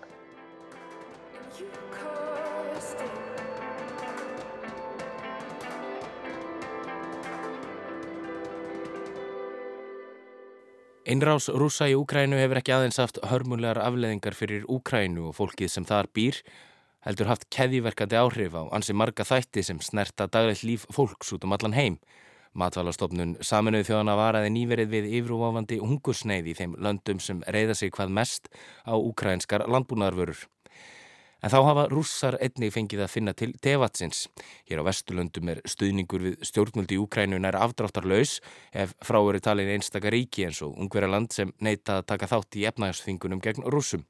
Einrás 11.05 11.51
rúsa 11.53 11.85
í 11.85 11.93
Úkrænu 11.93 12.39
hefur 12.39 12.57
ekki 12.57 12.74
aðeins 12.74 12.97
haft 12.97 13.19
hörmulegar 13.29 13.77
afleðingar 13.77 14.33
fyrir 14.33 14.63
Úkrænu 14.65 15.27
og 15.29 15.35
fólkið 15.38 15.69
sem 15.69 15.85
þar 15.85 16.07
býr, 16.17 16.39
heldur 17.05 17.29
haft 17.29 17.45
keðiverkandi 17.53 18.17
áhrif 18.17 18.57
á 18.57 18.65
ansi 18.74 18.95
marga 18.97 19.21
þætti 19.21 19.62
sem 19.67 19.83
snerta 19.85 20.25
daglegt 20.25 20.65
líf 20.65 20.88
fólks 20.89 21.29
út 21.38 21.45
um 21.45 21.53
allan 21.53 21.77
heim. 21.77 22.00
Matvalastofnun 22.57 23.35
saminuð 23.45 23.85
þjóðana 23.91 24.17
varaði 24.17 24.50
nýverið 24.55 24.91
við 24.95 25.12
yfirúváfandi 25.19 25.77
hungursneið 25.83 26.50
í 26.50 26.57
þeim 26.57 26.74
löndum 26.81 27.21
sem 27.21 27.45
reyða 27.53 27.77
sig 27.77 27.93
hvað 27.93 28.17
mest 28.17 28.50
á 28.89 28.97
úkrænskar 28.97 29.69
landbúnaðarvörur. 29.69 30.41
En 31.45 31.51
þá 31.53 31.59
hafa 31.61 31.81
rússar 31.91 32.39
einnig 32.41 32.71
fengið 32.73 33.03
að 33.05 33.11
finna 33.13 33.33
til 33.37 33.51
tevatsins. 33.61 34.23
Hér 34.65 34.79
á 34.81 34.87
Vesturlöndum 34.87 35.51
er 35.53 35.59
stuðningur 35.69 36.23
við 36.23 36.39
stjórnmöldi 36.49 36.97
í 36.97 37.01
Úkrænu 37.03 37.37
nær 37.37 37.59
afdráttarlaus 37.59 38.39
ef 38.73 38.95
frá 39.05 39.19
eru 39.19 39.43
talin 39.45 39.69
einstaka 39.75 40.09
ríki 40.09 40.47
eins 40.47 40.63
og 40.65 40.73
ungverjaland 40.73 41.35
sem 41.37 41.53
neyta 41.61 41.99
að 41.99 42.07
taka 42.09 42.31
þátt 42.33 42.57
í 42.57 42.65
efnægarsþingunum 42.71 43.43
gegn 43.45 43.69
rússum. 43.69 44.07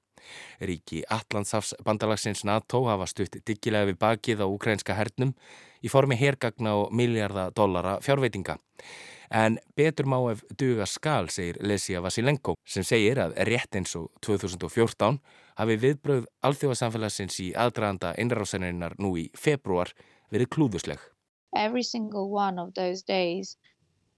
Ríki 0.63 1.03
Allandsafs 1.11 1.75
bandalagsins 1.83 2.45
NATO 2.47 2.85
hafa 2.87 3.09
stutt 3.11 3.35
diggilega 3.43 3.91
við 3.91 3.99
bakið 3.99 4.45
á 4.45 4.47
úkrænska 4.47 4.95
hernum 4.95 5.35
í 5.85 5.91
formi 5.91 6.17
hergagna 6.17 6.73
og 6.81 6.93
miljardar 6.95 7.53
dollara 7.55 7.99
fjárveitinga. 8.01 8.57
En 9.35 9.57
betur 9.77 10.05
má 10.09 10.17
ef 10.31 10.43
duga 10.57 10.85
skal, 10.85 11.29
segir 11.33 11.57
Lesia 11.61 12.01
Vasilenko, 12.01 12.55
sem 12.65 12.85
segir 12.85 13.19
að 13.21 13.37
rétt 13.49 13.77
eins 13.77 13.95
og 13.97 14.11
2014 14.25 15.19
hafi 15.59 15.77
viðbröð 15.81 16.27
alþjóðasamfélagsins 16.45 17.39
í 17.41 17.51
aðdraðanda 17.57 18.13
innrásenninnar 18.21 18.97
nú 19.01 19.15
í 19.17 19.29
februar 19.37 19.93
verið 20.31 20.51
klúðusleg. 20.55 20.99
Every 21.55 21.83
single 21.83 22.29
one 22.29 22.59
of 22.59 22.73
those 22.75 23.01
days 23.01 23.57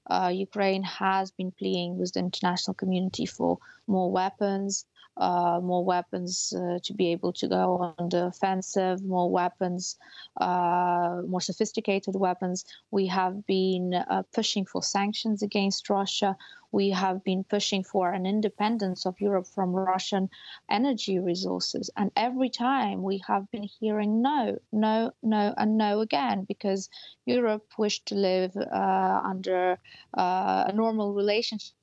uh, 0.09 0.31
Ukraine 0.33 0.83
has 0.83 1.31
been 1.31 1.51
pleading 1.51 1.97
with 1.97 2.13
the 2.13 2.19
international 2.19 2.73
community 2.73 3.25
for 3.25 3.57
more 3.87 4.11
weapons, 4.11 4.85
uh, 5.19 5.59
more 5.61 5.83
weapons 5.83 6.53
uh, 6.55 6.79
to 6.83 6.93
be 6.93 7.11
able 7.11 7.33
to 7.33 7.47
go 7.47 7.93
on 7.97 8.09
the 8.09 8.27
offensive, 8.27 9.03
more 9.03 9.29
weapons, 9.29 9.97
uh, 10.39 11.21
more 11.27 11.41
sophisticated 11.41 12.15
weapons. 12.15 12.65
We 12.91 13.07
have 13.07 13.45
been 13.45 13.93
uh, 13.93 14.23
pushing 14.33 14.65
for 14.65 14.83
sanctions 14.83 15.41
against 15.41 15.89
Russia. 15.89 16.37
We 16.71 16.89
have 16.91 17.23
been 17.23 17.43
pushing 17.43 17.83
for 17.83 18.11
an 18.11 18.25
independence 18.25 19.05
of 19.05 19.19
Europe 19.21 19.47
from 19.47 19.71
Russian 19.71 20.29
energy 20.69 21.17
resources. 21.17 21.89
And 21.95 22.11
every 22.15 22.49
time 22.49 23.03
we 23.03 23.21
have 23.27 23.49
been 23.51 23.63
hearing 23.79 24.21
no, 24.21 24.57
no, 24.71 25.11
no, 25.23 25.53
and 25.57 25.77
no 25.77 26.01
again, 26.01 26.45
because 26.47 26.89
Europe 27.25 27.65
wished 27.77 28.07
to 28.07 28.15
live 28.15 28.55
uh, 28.55 29.21
under 29.23 29.79
uh, 30.17 30.65
a 30.67 30.73
normal 30.73 31.13
relationship 31.13 31.76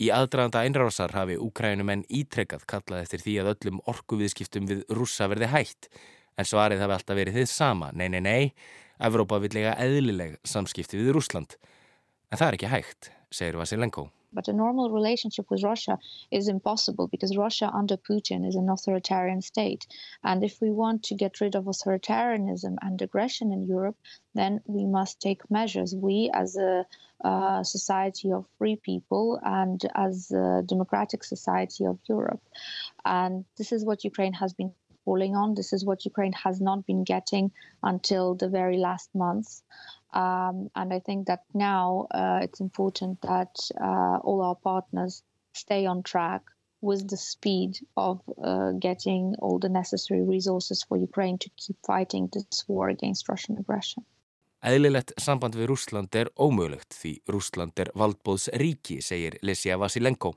Í 0.00 0.10
aðdraðanda 0.14 0.64
einrásar 0.66 1.14
hafi 1.16 1.38
úkrænumenn 1.40 2.06
ítrekkað 2.08 2.66
kallað 2.68 3.06
eftir 3.06 3.24
því 3.24 3.36
að 3.40 3.52
öllum 3.54 3.82
orkuviðskiptum 3.90 4.68
við 4.70 4.84
rússa 4.96 5.28
verði 5.32 5.50
hægt, 5.54 5.90
en 6.36 6.48
svarið 6.48 6.84
hafi 6.84 6.96
alltaf 6.98 7.20
verið 7.20 7.40
þið 7.40 7.50
sama, 7.52 7.90
nei, 7.96 8.08
nei, 8.12 8.20
nei, 8.24 8.44
Evrópa 9.00 9.38
vil 9.40 9.54
lega 9.56 9.76
eðlileg 9.80 10.36
samskipti 10.44 11.00
við 11.00 11.14
Rúsland. 11.16 11.56
En 12.28 12.36
það 12.36 12.48
er 12.50 12.56
ekki 12.58 12.72
hægt, 12.74 13.12
segir 13.32 13.56
Vasilenko. 13.56 14.10
But 14.32 14.48
a 14.48 14.52
normal 14.52 14.90
relationship 14.90 15.46
with 15.50 15.62
Russia 15.62 15.98
is 16.30 16.48
impossible 16.48 17.08
because 17.08 17.36
Russia 17.36 17.70
under 17.72 17.96
Putin 17.96 18.46
is 18.46 18.54
an 18.54 18.68
authoritarian 18.68 19.42
state. 19.42 19.86
And 20.22 20.44
if 20.44 20.60
we 20.60 20.70
want 20.70 21.02
to 21.04 21.14
get 21.14 21.40
rid 21.40 21.54
of 21.54 21.64
authoritarianism 21.64 22.76
and 22.80 23.02
aggression 23.02 23.52
in 23.52 23.66
Europe, 23.66 23.96
then 24.34 24.60
we 24.66 24.86
must 24.86 25.20
take 25.20 25.50
measures. 25.50 25.94
We, 25.94 26.30
as 26.32 26.56
a 26.56 26.86
uh, 27.24 27.62
society 27.62 28.32
of 28.32 28.46
free 28.56 28.76
people 28.76 29.38
and 29.42 29.80
as 29.94 30.30
a 30.30 30.62
democratic 30.64 31.22
society 31.24 31.84
of 31.84 31.98
Europe. 32.08 32.40
And 33.04 33.44
this 33.58 33.72
is 33.72 33.84
what 33.84 34.04
Ukraine 34.04 34.32
has 34.34 34.54
been 34.54 34.72
falling 35.04 35.34
on. 35.36 35.54
This 35.54 35.72
is 35.72 35.84
what 35.84 36.04
Ukraine 36.04 36.32
has 36.32 36.60
not 36.60 36.86
been 36.86 37.04
getting 37.04 37.52
until 37.82 38.34
the 38.34 38.48
very 38.48 38.78
last 38.78 39.14
months. 39.14 39.62
Um, 40.12 40.70
and 40.74 40.92
I 40.92 40.98
think 40.98 41.26
that 41.26 41.44
now 41.54 42.06
uh, 42.10 42.40
it's 42.42 42.60
important 42.60 43.20
that 43.22 43.54
uh, 43.80 44.18
all 44.24 44.42
our 44.42 44.56
partners 44.56 45.22
stay 45.52 45.86
on 45.86 46.02
track 46.02 46.42
with 46.80 47.08
the 47.08 47.16
speed 47.16 47.78
of 47.96 48.20
uh, 48.42 48.72
getting 48.72 49.34
all 49.38 49.58
the 49.58 49.68
necessary 49.68 50.22
resources 50.22 50.82
for 50.82 50.96
Ukraine 50.96 51.38
to 51.38 51.50
keep 51.56 51.76
fighting 51.86 52.28
this 52.32 52.64
war 52.68 52.88
against 52.88 53.28
Russian 53.28 53.58
aggression. 53.58 54.04
Eðlilegt 54.60 55.14
samband 55.16 55.54
við 55.56 55.70
Rúsland 55.70 56.16
er 56.20 56.28
ómögulegt 56.36 56.92
því 56.92 57.14
Rúsland 57.32 57.80
er 57.80 57.88
valdbóðs 57.96 58.50
ríki, 58.60 58.98
segir 59.00 59.38
Lesja 59.40 59.78
Vasilenko. 59.80 60.34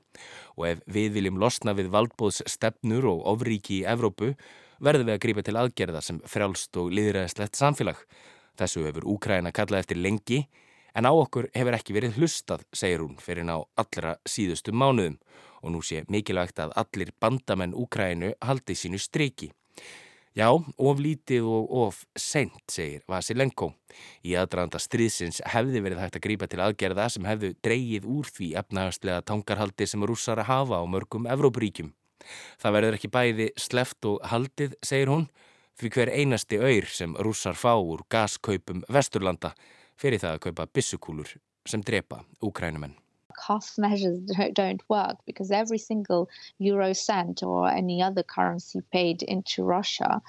Og 0.56 0.68
ef 0.70 0.80
við 0.88 1.18
viljum 1.18 1.40
losna 1.42 1.74
við 1.76 1.90
valdbóðs 1.92 2.40
stefnur 2.48 3.04
og 3.10 3.20
ofríki 3.34 3.82
í 3.82 3.84
Evrópu, 3.84 4.32
verðum 4.80 5.10
við 5.10 5.18
að 5.18 5.22
grípa 5.26 5.44
til 5.44 5.58
aðgerða 5.60 6.00
sem 6.04 6.22
frjálst 6.24 6.80
og 6.80 6.88
liðræðislegt 6.96 7.60
samfélag. 7.60 8.00
Þessu 8.58 8.84
hefur 8.86 9.08
Úkræna 9.16 9.52
kallað 9.52 9.84
eftir 9.84 9.98
lengi, 9.98 10.44
en 10.94 11.08
á 11.08 11.12
okkur 11.12 11.50
hefur 11.54 11.74
ekki 11.74 11.96
verið 11.96 12.20
hlustað, 12.20 12.62
segir 12.72 13.02
hún, 13.02 13.16
fyrir 13.18 13.46
ná 13.46 13.56
allra 13.80 14.16
síðustu 14.28 14.72
mánuðum. 14.72 15.18
og 15.64 15.72
nú 15.72 15.80
sé 15.80 16.04
mikilvægt 16.12 16.60
að 16.60 16.74
allir 16.76 17.10
bandamenn 17.20 17.74
Úkrænu 17.74 18.34
haldi 18.44 18.76
sínu 18.76 19.00
streiki. 19.00 19.50
Já, 20.34 20.50
of 20.50 20.98
lítið 20.98 21.46
og 21.46 21.70
of 21.70 22.00
sent, 22.18 22.64
segir 22.68 23.04
Vasilenko. 23.08 23.70
Í 24.26 24.34
aðdraðanda 24.34 24.80
stríðsins 24.82 25.38
hefði 25.54 25.82
verið 25.84 26.00
hægt 26.02 26.18
að 26.18 26.24
grípa 26.26 26.48
til 26.50 26.60
aðgerða 26.64 27.06
sem 27.14 27.28
hefðu 27.28 27.52
dreyið 27.62 28.08
úr 28.10 28.32
því 28.34 28.48
efnahagslega 28.58 29.22
tankarhaldi 29.30 29.86
sem 29.86 30.02
rússar 30.02 30.42
að 30.42 30.50
hafa 30.50 30.82
á 30.82 30.84
mörgum 30.90 31.28
Evrópuríkjum. 31.30 31.92
Það 32.58 32.76
verður 32.76 32.98
ekki 32.98 33.12
bæði 33.14 33.48
sleft 33.60 34.10
og 34.10 34.18
haldið, 34.26 34.74
segir 34.82 35.12
hún, 35.12 35.28
fyrir 35.78 35.94
hver 35.96 36.12
einasti 36.14 36.58
öyr 36.58 36.86
sem 36.90 37.16
rússar 37.16 37.56
fá 37.58 37.74
úr 37.76 38.04
gaskaupum 38.10 38.84
Vesturlanda 38.92 39.54
fyrir 40.00 40.20
það 40.22 40.36
að 40.36 40.44
kaupa 40.48 40.66
bissukúlur 40.66 41.36
sem 41.66 41.82
drepa 41.82 42.24
Úkrænumenn. 42.42 42.94
cost 43.36 43.78
measures 43.78 44.30
don't 44.52 44.82
work 44.88 45.16
because 45.26 45.50
every 45.50 45.78
single 45.78 46.28
euro 46.58 46.92
cent 46.92 47.42
or 47.42 47.68
any 47.68 48.00
other 48.00 48.22
currency 48.22 48.80
paid 48.92 49.22
into 49.22 49.64
Russia 49.64 50.22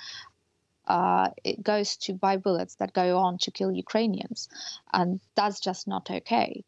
uh, 0.87 1.29
it 1.43 1.63
goes 1.63 1.97
to 1.97 2.13
buy 2.13 2.37
bullets 2.37 2.75
that 2.75 2.93
go 2.93 3.17
on 3.17 3.37
to 3.39 3.51
kill 3.51 3.71
Ukrainians, 3.71 4.49
and 4.93 5.19
that's 5.35 5.59
just 5.59 5.87
not 5.87 6.09
okay. 6.11 6.63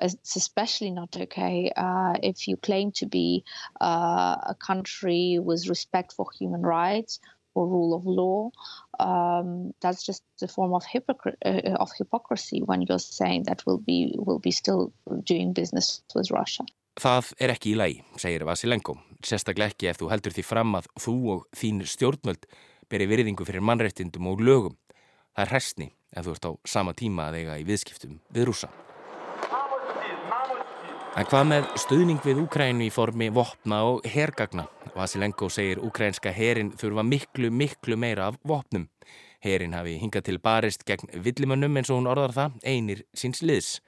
It's 0.00 0.36
especially 0.36 0.90
not 0.90 1.16
okay 1.16 1.72
uh, 1.74 2.14
if 2.22 2.48
you 2.48 2.58
claim 2.58 2.92
to 2.92 3.06
be 3.06 3.44
uh, 3.80 4.36
a 4.46 4.54
country 4.54 5.38
with 5.40 5.68
respect 5.68 6.12
for 6.12 6.26
human 6.38 6.60
rights 6.60 7.18
or 7.56 7.66
rule 7.66 7.94
of 7.96 8.04
law. 8.06 8.50
Um, 9.00 9.72
that's 9.80 10.04
just 10.04 10.22
a 10.42 10.48
form 10.48 10.74
of, 10.74 10.84
hypocr- 10.84 11.36
uh, 11.44 11.74
of 11.80 11.90
hypocrisy 11.98 12.62
when 12.62 12.82
you're 12.82 12.98
saying 13.02 13.44
that 13.48 13.64
we'll 13.66 13.82
be, 13.82 14.14
we'll 14.18 14.38
be 14.38 14.52
still 14.52 14.92
doing 15.24 15.52
business 15.52 16.02
with 16.14 16.30
Russia. 16.30 16.64
Það 16.96 17.34
er 17.44 17.52
ekki 17.52 17.74
í 17.74 17.76
lagi, 17.76 17.98
segir 18.16 18.46
Vasilenko. 18.48 18.94
Sérstaklega 19.20 19.74
ekki 19.74 19.90
ef 19.90 19.98
þú 20.00 20.08
heldur 20.14 20.32
því 20.32 20.44
fram 20.48 20.78
að 20.78 20.88
þú 20.96 21.16
og 21.34 21.44
þín 21.52 21.82
stjórnvöld 21.84 22.48
beri 22.88 23.08
virðingu 23.10 23.44
fyrir 23.44 23.64
mannrettindum 23.64 24.30
og 24.32 24.40
lögum. 24.40 24.78
Það 25.36 25.44
er 25.44 25.52
hræstni 25.52 25.88
ef 26.16 26.24
þú 26.24 26.36
ert 26.38 26.48
á 26.48 26.52
sama 26.76 26.96
tíma 26.96 27.28
að 27.28 27.42
eiga 27.42 27.60
í 27.60 27.68
viðskiptum 27.68 28.20
við 28.32 28.48
rúsa. 28.48 28.72
En 31.16 31.24
hvað 31.24 31.46
með 31.48 31.66
stuðning 31.80 32.18
við 32.20 32.42
Úkrænu 32.42 32.84
í 32.84 32.92
formi 32.92 33.30
vopna 33.32 33.78
og 33.88 34.04
hergagna? 34.12 34.66
Vasilenko 34.92 35.46
segir 35.48 35.78
úkrænska 35.80 36.28
herin 36.36 36.74
þurfa 36.76 37.04
miklu, 37.08 37.48
miklu 37.48 37.96
meira 37.96 38.26
af 38.28 38.36
vopnum. 38.44 38.84
Herin 39.40 39.72
hafi 39.72 39.94
hingað 40.02 40.26
til 40.26 40.36
barist 40.44 40.84
gegn 40.84 41.08
villimönnum 41.24 41.80
eins 41.80 41.88
og 41.88 42.02
hún 42.02 42.10
orðar 42.12 42.34
það 42.36 42.58
einir 42.68 43.00
síns 43.16 43.40
liðs. 43.40 43.78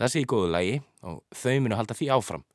Það 0.00 0.14
sé 0.14 0.22
í 0.22 0.30
góðu 0.32 0.48
lægi 0.54 0.78
og 1.04 1.20
þau 1.42 1.60
munu 1.60 1.76
halda 1.76 1.98
því 1.98 2.08
áfram 2.16 2.46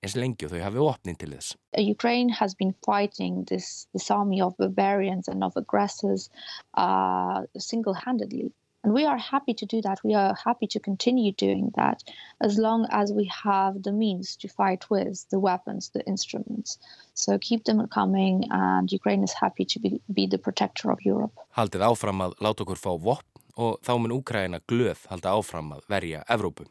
eins 0.00 0.16
lengi 0.16 0.48
og 0.48 0.54
þau 0.54 0.64
hafi 0.64 0.82
vopnin 0.86 1.20
til 1.20 1.34
þess. 1.34 1.58
Ukraine 1.76 2.32
has 2.40 2.56
been 2.56 2.72
fighting 2.86 3.44
this, 3.52 3.84
this 3.92 4.08
army 4.10 4.40
of 4.40 4.56
barbarians 4.56 5.28
and 5.28 5.44
of 5.44 5.60
aggressors 5.60 6.30
uh, 6.72 7.44
single-handedly. 7.58 8.48
And 8.88 8.94
we 8.94 9.04
are 9.04 9.18
happy 9.18 9.52
to 9.52 9.66
do 9.66 9.82
that. 9.82 9.98
We 10.02 10.14
are 10.14 10.34
happy 10.34 10.66
to 10.68 10.80
continue 10.80 11.32
doing 11.32 11.72
that 11.76 12.02
as 12.40 12.56
long 12.56 12.86
as 12.90 13.12
we 13.12 13.30
have 13.44 13.82
the 13.82 13.92
means 13.92 14.34
to 14.36 14.48
fight 14.48 14.88
with 14.88 15.26
the 15.28 15.38
weapons, 15.38 15.90
the 15.90 16.02
instruments. 16.06 16.78
So 17.12 17.36
keep 17.38 17.64
them 17.64 17.86
coming 17.88 18.44
and 18.50 18.90
Ukraine 18.90 19.22
is 19.22 19.34
happy 19.34 19.66
to 19.66 19.78
be, 19.78 20.00
be 20.10 20.26
the 20.26 20.38
protector 20.38 20.90
of 20.90 21.04
Europe. 21.04 21.36
Haldið 21.58 21.84
áfram 21.90 22.24
að 22.24 22.38
láta 22.40 22.64
okkur 22.64 22.80
fá 22.80 22.96
vopn 22.96 23.44
og 23.60 23.76
þá 23.84 23.92
mun 24.00 24.16
Úkraina 24.16 24.64
glöð 24.64 25.04
halda 25.12 25.36
áfram 25.36 25.76
að 25.76 25.84
verja 25.92 26.24
Evrópu. 26.24 26.64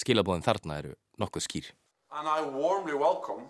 Skilabóðin 0.00 0.48
þarna 0.48 0.80
eru 0.80 0.96
nokkuð 1.20 1.48
skýr. 1.50 1.72
And 2.08 2.24
I 2.24 2.40
warmly 2.40 2.96
welcome 2.96 3.44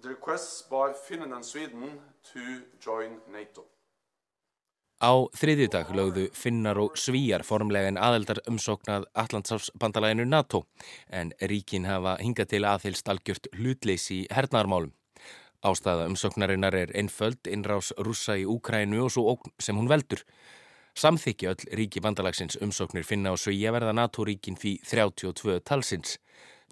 the 0.00 0.08
requests 0.08 0.62
by 0.72 0.94
Finland 0.96 1.34
and 1.36 1.44
Sweden 1.44 2.00
to 2.32 2.64
join 2.80 3.20
NATO. 3.28 3.75
Á 4.96 5.12
þriðjudag 5.36 5.90
lögðu 5.92 6.22
finnar 6.32 6.78
og 6.80 6.94
svíjar 6.96 7.42
formlega 7.44 7.90
en 7.90 7.98
aðeldar 8.00 8.38
umsóknað 8.48 9.04
Allandsafsbandalæginu 9.12 10.24
NATO 10.24 10.62
en 11.12 11.34
ríkin 11.36 11.84
hafa 11.84 12.14
hingað 12.16 12.48
til 12.54 12.62
aðhylst 12.64 13.10
algjört 13.12 13.50
hlutleysi 13.52 14.22
í 14.22 14.28
hernarmálum. 14.32 14.94
Ástæða 15.60 16.06
umsóknarinnar 16.08 16.78
er 16.80 16.94
einföld 16.96 17.44
innrás 17.44 17.92
rússa 18.00 18.38
í 18.40 18.46
Úkrænu 18.48 19.02
og 19.04 19.12
svo 19.12 19.26
ógn 19.34 19.52
sem 19.60 19.76
hún 19.76 19.92
veldur. 19.92 20.24
Samþykja 20.96 21.52
öll 21.52 21.68
ríki 21.76 22.00
bandalagsins 22.00 22.56
umsóknir 22.64 23.04
finna 23.04 23.34
og 23.36 23.42
svíja 23.42 23.76
verða 23.76 23.92
NATO-ríkin 23.92 24.56
því 24.56 24.78
32 24.80 25.60
talsins. 25.60 26.16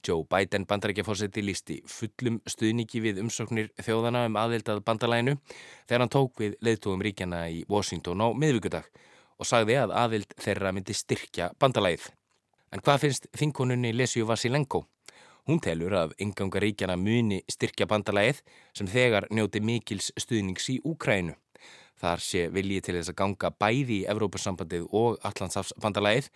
Joe 0.04 0.26
Biden 0.28 0.66
bandarækjafósetti 0.68 1.42
lísti 1.44 1.78
fullum 1.88 2.40
stuðningi 2.48 3.00
við 3.00 3.20
umsóknir 3.22 3.70
þjóðana 3.80 4.26
um 4.28 4.38
aðeildað 4.40 4.82
bandalæginu 4.84 5.36
þegar 5.86 6.04
hann 6.04 6.12
tók 6.12 6.42
við 6.42 6.56
leiðtóðum 6.64 7.04
ríkjana 7.06 7.44
í 7.48 7.62
Washington 7.70 8.20
á 8.20 8.28
miðvíkudag 8.36 8.90
og 9.38 9.48
sagði 9.48 9.78
að 9.80 9.94
aðeild 9.98 10.34
þeirra 10.40 10.72
myndi 10.74 10.96
styrkja 10.96 11.50
bandalægið. 11.60 12.10
En 12.74 12.82
hvað 12.84 13.00
finnst 13.06 13.30
þinkonunni 13.38 13.94
Lesju 13.94 14.26
Vasilenko? 14.28 14.84
Hún 15.48 15.60
telur 15.60 15.92
að 15.96 16.14
ynganga 16.24 16.60
ríkjana 16.62 16.96
muni 16.96 17.42
styrkja 17.50 17.88
bandalægið 17.90 18.40
sem 18.76 18.88
þegar 18.88 19.28
njóti 19.30 19.60
mikils 19.60 20.12
stuðnings 20.20 20.70
í 20.72 20.78
Úkrænu. 20.84 21.36
Þar 22.00 22.22
sé 22.24 22.48
viljið 22.52 22.86
til 22.86 22.94
þess 22.98 23.12
að 23.12 23.18
ganga 23.20 23.50
bæði 23.52 24.00
í 24.00 24.06
Evrópussambandið 24.10 24.88
og 24.92 25.20
Allandsafsbandalægið 25.24 26.30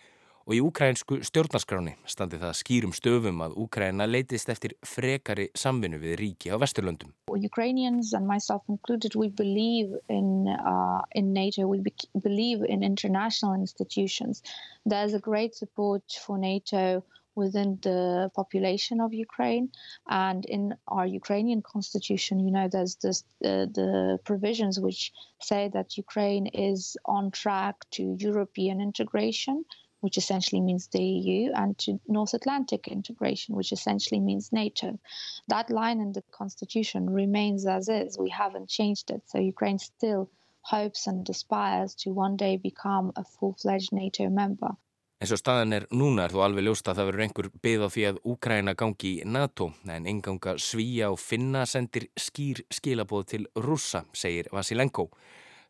og 0.49 0.55
í 0.57 0.61
úkrænsku 0.65 1.19
stjórnarskráni 1.27 1.91
standi 2.09 2.39
það 2.41 2.55
skýrum 2.57 2.93
stöfum 2.97 3.43
að 3.45 3.51
Úkræna 3.61 4.07
leitist 4.09 4.49
eftir 4.49 4.73
frekari 4.81 5.45
samvinnu 5.53 5.99
við 6.01 6.15
ríki 6.23 6.49
á 6.49 6.57
Vesturlöndum. 6.57 7.11
Ukrainians 7.29 8.13
and 8.17 8.25
myself 8.25 8.63
included, 8.67 9.13
we 9.13 9.29
believe 9.29 9.93
in, 10.09 10.47
uh, 10.49 11.03
in 11.13 11.33
NATO, 11.33 11.67
we 11.67 11.79
be 11.79 11.93
believe 12.23 12.65
in 12.65 12.81
international 12.81 13.53
institutions. 13.53 14.41
There's 14.87 15.13
a 15.13 15.19
great 15.19 15.53
support 15.53 16.01
for 16.25 16.39
NATO 16.39 17.03
within 17.35 17.77
the 17.83 18.31
population 18.35 18.99
of 18.99 19.13
Ukraine 19.13 19.69
and 20.09 20.45
in 20.45 20.73
our 20.87 21.05
Ukrainian 21.05 21.61
constitution, 21.61 22.39
you 22.39 22.51
know, 22.51 22.67
there's 22.67 22.95
this, 22.95 23.23
uh, 23.45 23.69
the 23.79 24.17
provisions 24.25 24.79
which 24.79 25.11
say 25.39 25.69
that 25.75 25.95
Ukraine 25.95 26.47
is 26.47 26.97
on 27.05 27.29
track 27.29 27.75
to 27.91 28.15
European 28.17 28.81
integration 28.81 29.63
which 30.01 30.17
essentially 30.17 30.61
means 30.61 30.87
the 30.87 31.01
EU, 31.01 31.51
and 31.53 31.77
to 31.79 31.99
North 32.07 32.33
Atlantic 32.33 32.87
integration, 32.87 33.55
which 33.55 33.71
essentially 33.71 34.19
means 34.19 34.51
NATO. 34.51 34.99
That 35.47 35.69
line 35.69 35.99
in 35.99 36.13
the 36.13 36.23
constitution 36.31 37.09
remains 37.09 37.65
as 37.65 37.89
is. 37.89 38.17
We 38.17 38.29
haven't 38.29 38.69
changed 38.69 39.11
it. 39.11 39.21
So 39.27 39.39
Ukraine 39.39 39.79
still 39.79 40.29
hopes 40.61 41.07
and 41.07 41.27
aspires 41.29 41.95
to 41.95 42.11
one 42.11 42.35
day 42.37 42.57
become 42.57 43.11
a 43.15 43.23
full-fledged 43.23 43.91
NATO 43.91 44.29
member. 44.29 44.75
Eins 45.19 45.33
og 45.35 45.39
staðan 45.41 45.75
er 45.75 45.85
núna 45.91 46.29
er 46.29 46.31
þú 46.31 46.43
alveg 46.45 46.63
ljóst 46.63 46.87
að 46.87 47.01
það 47.01 47.07
verður 47.09 47.23
einhver 47.25 47.47
byggð 47.65 47.81
á 47.83 47.89
því 47.91 48.03
að 48.07 48.19
Úkræna 48.31 48.73
gangi 48.79 49.09
í 49.19 49.25
NATO 49.27 49.65
en 49.83 50.05
enganga 50.07 50.53
svíja 50.55 51.09
og 51.11 51.19
finna 51.19 51.65
sendir 51.67 52.05
skýr 52.15 52.61
skilabóð 52.71 53.25
til 53.33 53.41
rússa, 53.59 54.05
segir 54.15 54.47
Vasilenko. 54.55 55.09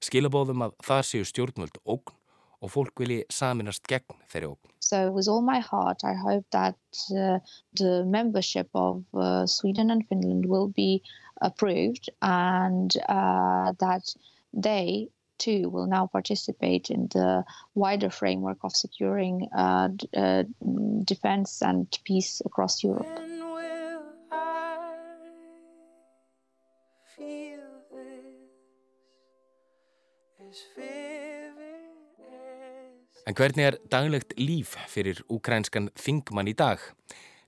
Skilabóðum 0.06 0.68
að 0.68 0.76
það 0.86 1.02
séu 1.10 1.26
stjórnvöld 1.26 1.82
ógn 1.82 2.19
og 2.62 2.72
fólk 2.74 3.00
vilji 3.02 3.24
saminast 3.34 3.88
gegn 3.88 4.18
þeirri 4.32 4.52
ógn. 4.52 4.74
So 4.80 5.12
with 5.12 5.30
all 5.30 5.42
my 5.46 5.60
heart 5.60 6.04
I 6.04 6.16
hope 6.18 6.46
that 6.52 7.04
uh, 7.12 7.40
the 7.82 8.04
membership 8.06 8.70
of 8.74 9.04
uh, 9.14 9.46
Sweden 9.46 9.92
and 9.92 10.08
Finland 10.10 10.46
will 10.46 10.68
be 10.68 11.02
approved 11.42 12.10
and 12.22 12.98
uh, 13.08 13.72
that 13.80 14.16
they 14.54 15.10
too 15.38 15.70
will 15.70 15.88
now 15.88 16.06
participate 16.06 16.90
in 16.90 17.08
the 17.14 17.44
wider 17.74 18.10
framework 18.10 18.58
of 18.64 18.76
securing 18.76 19.48
uh, 19.56 19.90
uh, 20.16 20.44
defense 21.06 21.62
and 21.62 21.98
peace 22.04 22.42
across 22.46 22.84
Europe. 22.84 23.08
En 33.30 33.36
hvernig 33.38 33.62
er 33.62 33.76
daglegt 33.94 34.32
líf 34.42 34.72
fyrir 34.90 35.20
ukrænskan 35.30 35.92
þingmann 35.94 36.48
í 36.50 36.56
dag? 36.58 36.82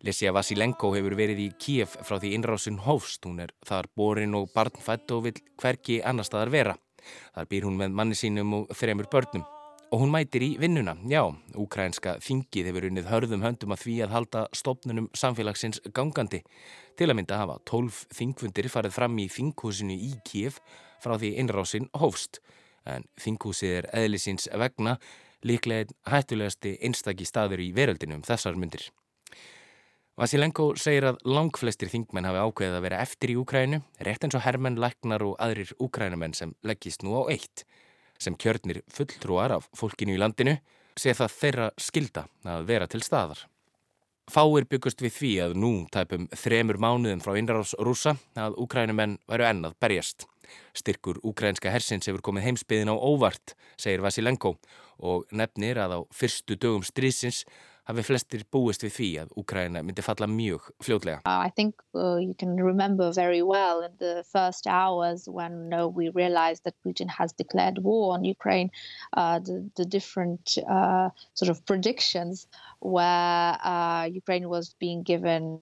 Lesja 0.06 0.30
Vasilenko 0.30 0.91
hefur 0.94 1.15
verið 1.17 1.39
í 1.41 1.48
Kíef 1.58 1.96
frá 2.06 2.20
því 2.22 2.36
innrásun 2.36 2.76
hófst. 2.86 3.26
Hún 3.26 3.39
er 3.41 3.50
þar 3.65 3.89
borin 3.98 4.36
og 4.38 4.52
barnfætt 4.54 5.10
og 5.15 5.24
vil 5.26 5.39
hverki 5.58 5.96
annar 6.06 6.28
staðar 6.28 6.52
vera. 6.54 6.76
Þar 7.34 7.50
býr 7.50 7.65
hún 7.65 7.80
með 7.80 7.96
manni 7.98 8.17
sínum 8.20 8.54
og 8.60 8.76
þremur 8.78 9.10
börnum. 9.10 9.48
Og 9.89 10.04
hún 10.04 10.13
mætir 10.13 10.46
í 10.46 10.52
vinnuna. 10.62 10.94
Já, 11.10 11.24
ukrænska 11.58 12.20
þingið 12.22 12.70
hefur 12.70 12.88
unnið 12.91 13.10
hörðum 13.10 13.48
höndum 13.48 13.74
að 13.74 13.82
því 13.88 13.98
að 14.06 14.15
halda 14.20 14.46
stopnunum 14.62 15.10
samfélagsins 15.17 15.82
gangandi. 15.98 16.44
Til 16.94 17.10
að 17.10 17.17
mynda 17.24 17.41
hafa 17.41 17.58
tólf 17.65 18.04
þingfundir 18.13 18.70
farið 18.70 19.00
fram 19.00 19.17
í 19.17 19.26
þinghúsinu 19.34 19.98
í 19.98 20.13
Kíef 20.30 20.62
frá 21.02 21.17
því 21.17 21.34
innrásin 21.41 21.89
hófst. 21.98 22.38
En 22.86 23.10
þinghúsið 23.17 23.78
er 23.82 23.91
eðlisins 23.98 24.46
vegna 24.54 25.00
líklega 25.47 25.91
hættulegasti 26.10 26.77
einstakki 26.82 27.27
staður 27.27 27.63
í 27.63 27.71
veröldinu 27.75 28.19
um 28.19 28.25
þessar 28.25 28.58
myndir. 28.60 28.89
Vasilenko 30.19 30.73
segir 30.77 31.08
að 31.08 31.21
langflestir 31.25 31.89
þingmenn 31.89 32.27
hafi 32.27 32.41
ákveðið 32.43 32.75
að 32.77 32.84
vera 32.86 32.99
eftir 33.01 33.32
í 33.32 33.38
Úkrænu, 33.41 33.80
rétt 34.06 34.25
eins 34.27 34.36
og 34.38 34.43
hermenn, 34.45 34.77
læknar 34.77 35.23
og 35.25 35.38
aðrir 35.41 35.71
úkrænumenn 35.82 36.36
sem 36.38 36.51
leggist 36.67 37.01
nú 37.01 37.15
á 37.17 37.32
eitt. 37.32 37.63
Sem 38.21 38.36
kjörnir 38.38 38.84
fulltrúar 38.91 39.56
af 39.56 39.69
fólkinu 39.73 40.13
í 40.13 40.19
landinu 40.21 40.60
sé 40.99 41.15
það 41.17 41.38
þeirra 41.39 41.69
skilda 41.80 42.27
að 42.45 42.67
vera 42.69 42.89
til 42.91 43.01
staðar. 43.01 43.47
Fáir 44.32 44.67
byggust 44.69 45.01
við 45.01 45.15
því 45.15 45.32
að 45.47 45.56
nú 45.60 45.71
tæpum 45.91 46.27
þremur 46.38 46.77
mánuðum 46.80 47.23
frá 47.23 47.34
innráðs 47.39 47.73
rúsa 47.80 48.13
að 48.38 48.60
úkrænumenn 48.62 49.17
væru 49.27 49.47
ennað 49.47 49.80
berjast. 49.82 50.27
Styrkur 50.77 51.21
úkrænska 51.23 51.73
hersins 51.73 52.10
hefur 52.10 52.23
komið 52.30 52.47
heimsbyðin 52.49 52.93
á 52.93 52.95
óvart, 52.95 53.56
segir 53.77 54.04
Vasilenko 54.06 54.56
og 55.01 55.27
nefnir 55.34 55.82
að 55.82 55.97
á 55.97 55.99
fyrstu 56.13 56.58
dögum 56.58 56.86
strísins 56.86 57.45
hafi 57.89 58.04
flestir 58.06 58.43
búist 58.54 58.84
við 58.86 58.93
því 58.95 59.10
að 59.23 59.32
Úkraina 59.41 59.82
myndi 59.84 60.04
falla 60.06 60.27
mjög 60.30 60.67
fljóðlega. 60.86 61.21
Uh, 61.25 61.41
I 61.47 61.49
think 61.56 61.82
uh, 61.95 62.17
you 62.21 62.34
can 62.38 62.56
remember 62.56 63.12
very 63.12 63.41
well 63.41 63.82
in 63.82 63.91
the 63.99 64.23
first 64.32 64.67
hours 64.67 65.27
when 65.27 65.73
we 65.95 66.10
realized 66.10 66.63
that 66.65 66.75
Putin 66.86 67.10
has 67.10 67.34
declared 67.34 67.80
war 67.84 68.13
on 68.13 68.23
Ukraine, 68.23 68.69
uh, 69.17 69.39
the, 69.39 69.69
the 69.75 69.86
different 69.86 70.58
uh, 70.69 71.10
sort 71.34 71.49
of 71.49 71.65
predictions 71.65 72.47
where 72.80 73.58
uh, 73.63 74.06
Ukraine 74.06 74.47
was 74.49 74.75
being 74.80 75.04
given 75.04 75.62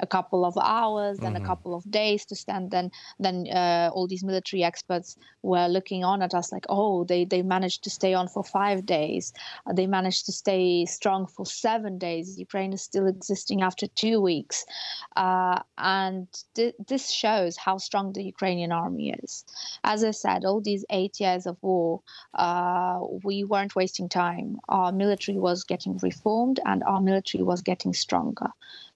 a 0.00 0.06
couple 0.06 0.44
of 0.44 0.56
hours, 0.58 1.18
then 1.18 1.34
mm-hmm. 1.34 1.44
a 1.44 1.46
couple 1.46 1.74
of 1.74 1.88
days 1.90 2.24
to 2.26 2.34
stand. 2.34 2.70
Then, 2.70 2.90
then 3.18 3.46
uh, 3.48 3.90
all 3.92 4.06
these 4.06 4.24
military 4.24 4.64
experts 4.64 5.16
were 5.42 5.68
looking 5.68 6.04
on 6.04 6.22
at 6.22 6.34
us 6.34 6.52
like, 6.52 6.66
oh, 6.68 7.04
they 7.04 7.24
they 7.24 7.42
managed 7.42 7.84
to 7.84 7.90
stay 7.90 8.14
on 8.14 8.28
for 8.28 8.42
five 8.44 8.86
days. 8.86 9.32
Uh, 9.66 9.72
they 9.72 9.86
managed 9.86 10.26
to 10.26 10.32
stay 10.32 10.84
strong 10.86 11.26
for 11.26 11.46
seven 11.46 11.98
days. 11.98 12.38
Ukraine 12.38 12.72
is 12.72 12.82
still 12.82 13.06
existing 13.06 13.62
after 13.62 13.86
two 13.86 14.20
weeks, 14.20 14.64
uh, 15.16 15.60
and 15.78 16.26
th- 16.54 16.74
this 16.88 17.10
shows 17.10 17.56
how 17.56 17.78
strong 17.78 18.12
the 18.12 18.24
Ukrainian 18.24 18.72
army 18.72 19.14
is. 19.22 19.44
As 19.84 20.04
I 20.04 20.12
said, 20.12 20.44
all 20.44 20.60
these 20.60 20.84
eight 20.90 21.20
years 21.20 21.46
of 21.46 21.56
war, 21.62 22.00
uh, 22.34 23.00
we 23.24 23.44
weren't 23.44 23.76
wasting 23.76 24.08
time. 24.08 24.58
Our 24.68 24.92
military 24.92 25.38
was 25.38 25.64
getting 25.64 25.98
reformed, 25.98 26.60
and 26.64 26.82
our 26.84 27.00
military 27.00 27.44
was 27.44 27.62
getting 27.62 27.92
stronger 27.92 28.50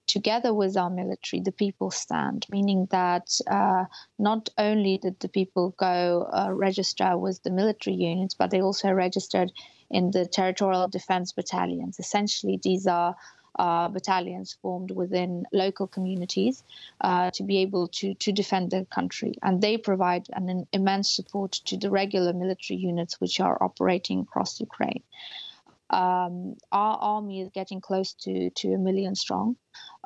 together 0.07 0.53
with 0.53 0.77
our 0.77 0.89
military, 0.89 1.41
the 1.41 1.51
people 1.51 1.91
stand, 1.91 2.45
meaning 2.49 2.87
that 2.91 3.39
uh, 3.47 3.85
not 4.19 4.49
only 4.57 4.97
did 4.97 5.19
the 5.19 5.29
people 5.29 5.73
go 5.77 6.29
uh, 6.31 6.51
register 6.51 7.17
with 7.17 7.41
the 7.43 7.51
military 7.51 7.95
units, 7.95 8.33
but 8.33 8.51
they 8.51 8.61
also 8.61 8.91
registered 8.91 9.51
in 9.89 10.11
the 10.11 10.25
territorial 10.25 10.87
defense 10.87 11.31
battalions. 11.31 11.99
Essentially, 11.99 12.59
these 12.61 12.87
are 12.87 13.15
uh, 13.57 13.87
battalions 13.87 14.57
formed 14.61 14.91
within 14.91 15.45
local 15.53 15.87
communities 15.87 16.63
uh, 17.01 17.31
to 17.31 17.43
be 17.43 17.59
able 17.59 17.87
to, 17.87 18.13
to 18.15 18.31
defend 18.31 18.71
the 18.71 18.85
country. 18.85 19.33
And 19.41 19.61
they 19.61 19.77
provide 19.77 20.27
an, 20.33 20.49
an 20.49 20.67
immense 20.73 21.09
support 21.09 21.53
to 21.65 21.77
the 21.77 21.89
regular 21.89 22.33
military 22.33 22.77
units 22.77 23.21
which 23.21 23.39
are 23.39 23.61
operating 23.63 24.21
across 24.21 24.59
Ukraine. 24.59 25.03
Um, 25.95 26.57
our 26.71 26.97
army 26.97 27.41
is 27.41 27.49
getting 27.53 27.79
close 27.79 28.13
to, 28.23 28.49
to 28.49 28.73
a 28.73 28.77
million 28.77 29.15
strong. 29.15 29.55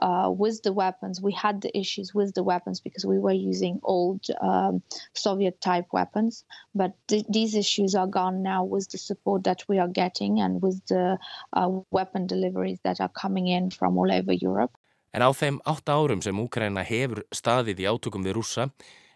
Uh, 0.01 0.29
with 0.43 0.61
the 0.63 0.71
weapons, 0.71 1.19
we 1.21 1.33
had 1.33 1.61
the 1.61 1.77
issues 1.77 2.13
with 2.13 2.33
the 2.33 2.43
weapons 2.43 2.79
because 2.79 3.05
we 3.05 3.19
were 3.19 3.33
using 3.51 3.79
old 3.83 4.23
um, 4.39 4.81
Soviet 5.13 5.59
type 5.61 5.87
weapons. 5.91 6.45
But 6.75 6.91
th- 7.07 7.25
these 7.27 7.55
issues 7.55 7.95
are 7.95 8.07
gone 8.07 8.43
now 8.43 8.63
with 8.63 8.89
the 8.91 8.97
support 8.97 9.43
that 9.43 9.63
we 9.67 9.79
are 9.79 9.87
getting 9.87 10.39
and 10.39 10.61
with 10.61 10.79
the 10.87 11.17
uh, 11.53 11.69
weapon 11.91 12.27
deliveries 12.27 12.79
that 12.83 13.01
are 13.01 13.11
coming 13.21 13.47
in 13.47 13.71
from 13.71 13.97
all 13.97 14.11
over 14.11 14.33
Europe. 14.33 14.77
En 15.11 15.21
á 15.25 15.33
þeim 15.33 15.57
átta 15.65 15.97
árum 15.97 16.21
sem 16.21 16.37
Úkraina 16.37 16.83
hefur 16.85 17.23
staðið 17.33 17.81
í 17.81 17.85
átökum 17.89 18.21
við 18.21 18.35
rússa 18.37 18.69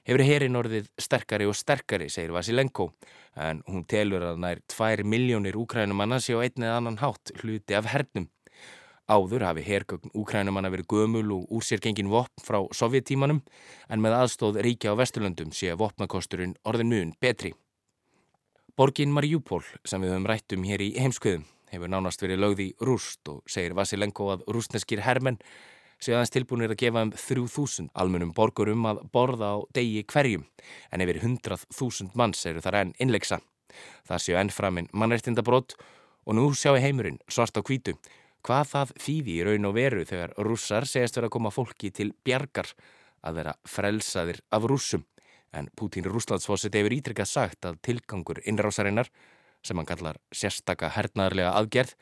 hefur 0.07 0.23
herin 0.27 0.59
orðið 0.59 0.89
sterkari 0.99 1.47
og 1.47 1.55
sterkari, 1.57 2.09
segir 2.11 2.33
Vasilenko, 2.35 2.91
en 3.39 3.63
hún 3.69 3.85
telur 3.89 4.25
að 4.27 4.41
nær 4.43 4.61
2 4.71 5.07
miljónir 5.07 5.57
úkrænumanna 5.59 6.19
sé 6.21 6.35
á 6.35 6.43
einnið 6.43 6.75
annan 6.75 6.99
hátt 7.01 7.33
hluti 7.41 7.77
af 7.77 7.89
hernum. 7.93 8.29
Áður 9.07 9.43
hafi 9.43 9.63
hergögn 9.67 10.13
úkrænumanna 10.15 10.71
verið 10.71 10.87
gömul 10.93 11.25
og 11.35 11.49
úr 11.51 11.63
sér 11.65 11.81
gengin 11.83 12.11
vopn 12.11 12.43
frá 12.43 12.61
sovjettímanum, 12.71 13.41
en 13.91 14.03
með 14.03 14.15
aðstóð 14.21 14.61
ríkja 14.63 14.95
á 14.95 14.99
Vesturlöndum 14.99 15.51
sé 15.51 15.75
vopnakosturinn 15.75 16.55
orðin 16.63 16.91
mun 16.91 17.11
betri. 17.19 17.51
Borgin 18.77 19.11
Mariupol, 19.13 19.61
sem 19.85 20.01
við 20.01 20.15
höfum 20.15 20.29
rættum 20.31 20.63
hér 20.65 20.81
í 20.81 20.93
heimskviðum, 20.97 21.43
hefur 21.73 21.91
nánast 21.91 22.23
verið 22.23 22.41
lögð 22.41 22.63
í 22.63 22.69
rúst 22.81 23.27
og 23.29 23.43
segir 23.49 23.75
Vasilenko 23.77 24.31
að 24.33 24.47
rústneskir 24.55 25.03
hermenn 25.03 25.39
séu 26.03 26.17
aðeins 26.17 26.33
tilbúinir 26.33 26.73
að 26.73 26.81
gefa 26.83 27.03
um 27.05 27.11
3000 27.15 27.89
almunum 27.99 28.33
borgurum 28.35 28.87
að 28.89 29.01
borða 29.13 29.53
á 29.55 29.57
degi 29.75 30.03
hverjum 30.03 30.43
en 30.91 31.03
yfir 31.05 31.21
100.000 31.21 32.11
manns 32.19 32.43
eru 32.49 32.63
þar 32.63 32.79
enn 32.81 32.95
innleiksa. 33.03 33.39
Það 34.07 34.23
séu 34.25 34.39
enn 34.39 34.51
framinn 34.53 34.91
mannreitindabrót 34.91 35.77
og 36.25 36.37
nú 36.37 36.49
sjáu 36.57 36.75
heimurinn 36.79 37.21
svart 37.31 37.57
á 37.57 37.61
kvítu 37.63 37.95
hvað 38.43 38.67
það 38.73 38.93
þýði 39.05 39.37
í 39.37 39.45
raun 39.47 39.69
og 39.69 39.77
veru 39.77 40.03
þegar 40.07 40.35
rússar 40.45 40.87
segast 40.89 41.17
vera 41.17 41.29
að 41.31 41.35
koma 41.37 41.53
fólki 41.55 41.93
til 41.95 42.11
bjargar 42.27 42.73
að 43.23 43.39
vera 43.39 43.55
frelsaðir 43.63 44.41
af 44.51 44.67
rússum 44.67 45.05
en 45.53 45.69
Pútín 45.77 46.09
Rúslandsfósit 46.09 46.75
hefur 46.75 46.95
ítrykkað 46.97 47.29
sagt 47.29 47.67
að 47.69 47.79
tilgangur 47.85 48.41
innrásarinnar 48.43 49.11
sem 49.63 49.79
hann 49.79 49.87
kallar 49.87 50.19
sérstaka 50.35 50.91
hernaðarlega 50.97 51.55
aðgerð 51.55 51.95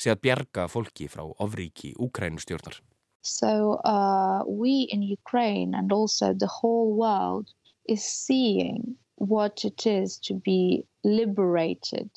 sé 0.00 0.12
að 0.12 0.22
bjarga 0.24 0.68
fólki 0.72 1.08
frá 1.12 1.24
ofríki 1.26 1.92
Úkrænustjórnar. 2.00 2.80
So 3.26 3.74
uh, 3.84 4.42
we 4.46 4.88
in 4.90 5.02
Ukraine 5.02 5.74
and 5.74 5.92
also 5.92 6.32
the 6.32 6.46
whole 6.46 6.94
world 6.94 7.46
is 7.88 8.04
seeing 8.04 8.96
what 9.16 9.64
it 9.64 9.86
is 9.86 10.18
to 10.26 10.34
be 10.34 10.84
liberated 11.04 12.10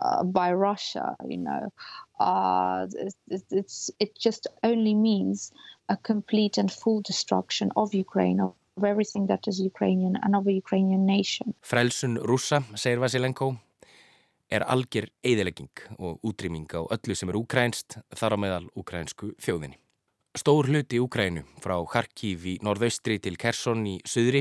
uh, 0.00 0.24
by 0.24 0.52
Russia. 0.52 1.16
You 1.26 1.38
know, 1.38 1.72
uh, 2.20 2.86
it's, 3.28 3.44
it's, 3.50 3.90
it 3.98 4.18
just 4.18 4.46
only 4.62 4.94
means 4.94 5.52
a 5.88 5.96
complete 5.96 6.58
and 6.58 6.70
full 6.70 7.00
destruction 7.02 7.70
of 7.76 7.94
Ukraine. 7.94 8.40
Of 8.40 8.54
of 8.76 8.84
everything 8.84 9.26
that 9.26 9.46
is 9.46 9.60
Ukrainian 9.60 10.16
and 10.22 10.34
of 10.34 10.46
a 10.46 10.52
Ukrainian 10.52 11.04
nation. 11.06 11.54
Frelsun 11.60 12.16
rússa, 12.30 12.62
segir 12.74 12.98
Vasilenko, 13.04 13.56
er 14.52 14.64
algjör 14.64 15.08
eðilegging 15.24 15.72
og 15.98 16.20
útrýming 16.28 16.68
á 16.76 16.80
öllu 16.94 17.14
sem 17.16 17.28
er 17.28 17.38
úkrænst 17.40 17.98
þar 18.16 18.36
á 18.36 18.38
meðal 18.44 18.66
úkrænsku 18.76 19.32
þjóðinni. 19.40 19.78
Stór 20.32 20.64
hluti 20.64 20.96
Úkrænu 20.96 21.42
frá 21.60 21.74
Kharkiv 21.92 22.46
í 22.48 22.52
norðaustri 22.64 23.18
til 23.20 23.34
Kersson 23.36 23.82
í 23.84 23.98
söðri 24.08 24.40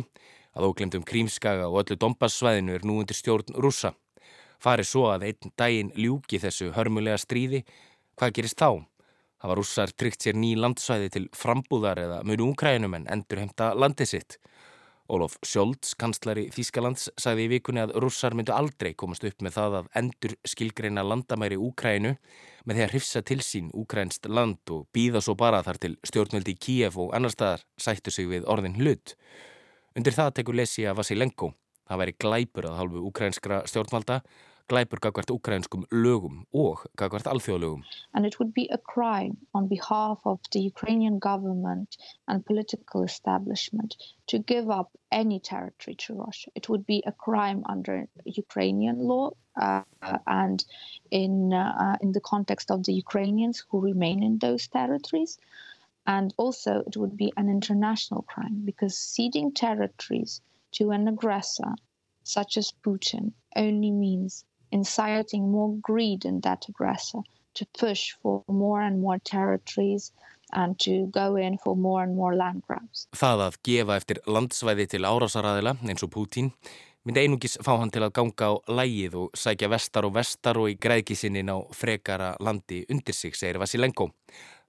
að 0.55 0.67
óglemdum 0.69 1.03
Krímskaga 1.03 1.65
og 1.67 1.81
öllu 1.81 1.97
Dombassvæðinu 1.99 2.77
er 2.77 2.85
nú 2.87 3.01
undir 3.01 3.17
stjórn 3.19 3.51
rússa. 3.59 3.91
Farið 4.63 4.87
svo 4.87 5.03
að 5.11 5.25
einn 5.27 5.51
daginn 5.59 5.89
ljúki 5.99 6.39
þessu 6.39 6.69
hörmulega 6.77 7.19
stríði. 7.19 7.65
Hvað 8.15 8.33
gerist 8.37 8.63
þá? 8.63 8.87
Það 9.43 9.51
var 9.51 9.59
rússar 9.59 9.91
tryggt 9.91 10.23
sér 10.23 10.39
ný 10.39 10.53
landsvæði 10.63 11.11
til 11.11 11.25
frambúðar 11.35 11.99
eða 12.05 12.21
munu 12.23 12.47
Úkrænum 12.53 12.95
en 12.95 13.09
endur 13.11 13.43
heimta 13.43 13.73
landið 13.75 14.13
sitt. 14.13 14.39
Olof 15.11 15.35
Scholz, 15.43 15.91
kanslari 15.99 16.45
Þískalands, 16.53 17.09
sagði 17.19 17.47
í 17.47 17.51
vikunni 17.51 17.81
að 17.83 17.93
russar 17.99 18.35
myndu 18.37 18.53
aldrei 18.55 18.93
komast 18.95 19.25
upp 19.27 19.43
með 19.43 19.57
það 19.57 19.77
að 19.81 19.89
endur 20.01 20.35
skilgreina 20.47 21.03
landamæri 21.03 21.57
Úkrænu 21.59 22.13
með 22.65 22.77
því 22.77 22.85
að 22.85 22.91
hrifsa 22.93 23.21
til 23.27 23.39
sín 23.43 23.71
úkrænst 23.75 24.29
land 24.31 24.71
og 24.71 24.85
býða 24.95 25.23
svo 25.23 25.35
bara 25.39 25.63
þar 25.65 25.81
til 25.83 25.97
stjórnvöldi 26.07 26.55
í 26.55 26.61
Kíef 26.65 26.99
og 27.01 27.11
annar 27.17 27.33
staðar 27.33 27.65
sættu 27.75 28.13
sig 28.13 28.29
við 28.31 28.47
orðin 28.47 28.77
hlut. 28.79 29.15
Undir 29.97 30.15
það 30.15 30.35
tekur 30.39 30.59
lesi 30.61 30.87
að 30.87 31.01
Vasilenko. 31.01 31.51
Það 31.89 32.01
væri 32.03 32.17
glæpur 32.23 32.69
að 32.69 32.77
halvu 32.79 33.03
úkrænskra 33.09 33.63
stjórnvalda 33.67 34.21
glæpur 34.71 34.99
ukrainskum 35.29 35.83
lögum 35.91 36.45
og 36.53 36.85
alþjóðlögum. 36.97 37.83
And 38.13 38.25
it 38.25 38.39
would 38.39 38.53
be 38.53 38.67
a 38.71 38.77
crime 38.93 39.35
on 39.53 39.67
behalf 39.67 40.19
of 40.25 40.39
the 40.53 40.61
Ukrainian 40.71 41.19
government 41.19 41.97
and 42.27 42.45
political 42.45 43.03
establishment 43.03 43.95
to 44.27 44.39
give 44.39 44.69
up 44.79 44.89
any 45.11 45.39
territory 45.39 45.95
to 45.95 46.13
Russia. 46.13 46.49
It 46.55 46.69
would 46.69 46.85
be 46.85 47.03
a 47.05 47.11
crime 47.11 47.61
under 47.73 48.07
Ukrainian 48.25 48.97
law 49.11 49.31
uh, 49.61 49.83
and 50.25 50.63
in, 51.09 51.53
uh, 51.53 51.97
in 52.01 52.11
the 52.13 52.21
context 52.33 52.71
of 52.71 52.85
the 52.85 52.93
Ukrainians 52.93 53.65
who 53.69 53.81
remain 53.81 54.23
in 54.23 54.37
those 54.37 54.67
territories. 54.67 55.37
And 56.07 56.33
also 56.37 56.83
it 56.87 56.95
would 56.97 57.17
be 57.17 57.33
an 57.35 57.49
international 57.49 58.21
crime 58.21 58.61
because 58.63 58.97
ceding 58.97 59.51
territories 59.53 60.41
to 60.77 60.91
an 60.91 61.07
aggressor 61.07 61.75
such 62.23 62.57
as 62.57 62.73
Putin 62.85 63.33
only 63.55 63.91
means 63.91 64.45
inciting 64.71 65.51
more 65.51 65.75
greed 65.81 66.25
in 66.25 66.41
that 66.41 66.67
aggressor 66.69 67.21
to 67.53 67.65
push 67.79 68.13
for 68.21 68.43
more 68.47 68.81
and 68.81 69.01
more 69.01 69.19
territories 69.19 70.11
and 70.53 70.79
to 70.79 71.07
go 71.11 71.35
in 71.35 71.57
for 71.57 71.75
more 71.75 72.03
and 72.03 72.15
more 72.15 72.35
land 72.35 72.63
grabs. 72.67 73.07
Það 73.15 73.47
að 73.47 73.59
gefa 73.67 73.97
eftir 73.99 74.21
landsvæði 74.27 74.87
til 74.91 75.03
árásaraðila 75.07 75.75
eins 75.87 76.03
og 76.03 76.11
Pútín 76.15 76.51
myndi 77.07 77.23
einungis 77.23 77.57
fá 77.65 77.73
hann 77.79 77.91
til 77.91 78.03
að 78.05 78.13
ganga 78.19 78.51
á 78.51 78.53
lægið 78.69 79.17
og 79.23 79.37
sækja 79.37 79.71
vestar 79.71 80.05
og 80.05 80.15
vestar 80.19 80.59
og 80.61 80.69
í 80.69 80.77
græðkisinnin 80.81 81.49
á 81.49 81.57
frekara 81.73 82.35
landi 82.39 82.83
undir 82.93 83.15
sig, 83.17 83.35
segir 83.35 83.61
Vasilenko. 83.61 84.11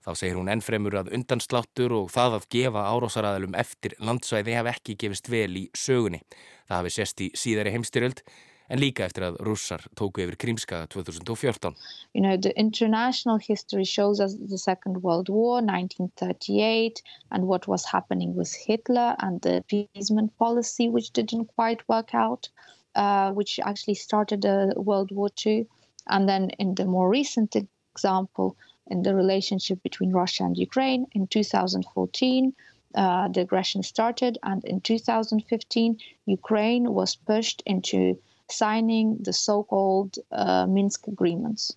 Þá 0.02 0.14
segir 0.18 0.38
hún 0.38 0.50
ennfremur 0.50 0.96
að 0.98 1.12
undansláttur 1.14 1.92
og 1.94 2.08
það 2.10 2.38
að 2.40 2.48
gefa 2.56 2.86
árásaræðalum 2.90 3.58
eftir 3.58 3.94
landsvæði 4.02 4.56
hef 4.56 4.70
ekki 4.72 4.96
gefist 4.98 5.28
vel 5.30 5.52
í 5.60 5.68
sögunni. 5.78 6.22
Það 6.66 6.78
hafi 6.80 6.94
sést 6.96 7.22
í 7.22 7.28
síðari 7.38 7.74
heimstyröld 7.74 8.24
en 8.68 8.80
líka 8.80 9.04
eftir 9.04 9.24
að 9.26 9.38
russar 9.46 9.84
tóku 9.98 10.22
yfir 10.24 10.36
Krímska 10.44 10.86
2014. 10.94 11.74
You 12.14 12.22
know, 12.22 12.36
the 12.36 12.52
international 12.58 13.38
history 13.38 13.84
shows 13.84 14.20
us 14.20 14.34
the 14.34 14.58
Second 14.58 15.02
World 15.02 15.28
War, 15.28 15.60
1938, 15.60 17.02
and 17.30 17.48
what 17.48 17.68
was 17.68 17.84
happening 17.84 18.34
with 18.34 18.54
Hitler 18.54 19.16
and 19.18 19.40
the 19.42 19.56
appeasement 19.58 20.36
policy, 20.38 20.88
which 20.88 21.10
didn't 21.12 21.46
quite 21.56 21.86
work 21.88 22.14
out, 22.14 22.48
uh, 22.94 23.32
which 23.32 23.58
actually 23.60 23.94
started 23.94 24.44
uh, 24.46 24.74
World 24.76 25.10
War 25.12 25.30
II. 25.46 25.66
And 26.08 26.28
then 26.28 26.50
in 26.58 26.74
the 26.74 26.84
more 26.84 27.08
recent 27.08 27.56
example, 27.94 28.56
in 28.86 29.02
the 29.02 29.14
relationship 29.14 29.82
between 29.82 30.12
Russia 30.12 30.44
and 30.44 30.56
Ukraine 30.56 31.06
in 31.12 31.26
2014, 31.26 32.52
uh, 32.94 33.28
the 33.28 33.40
aggression 33.40 33.82
started, 33.82 34.38
and 34.42 34.64
in 34.64 34.80
2015, 34.80 35.98
Ukraine 36.26 36.92
was 36.92 37.16
pushed 37.16 37.62
into 37.64 38.18
signing 38.52 39.16
the 39.24 39.32
so-called 39.32 40.18
uh, 40.30 40.66
Minsk 40.66 41.08
agreements. 41.08 41.72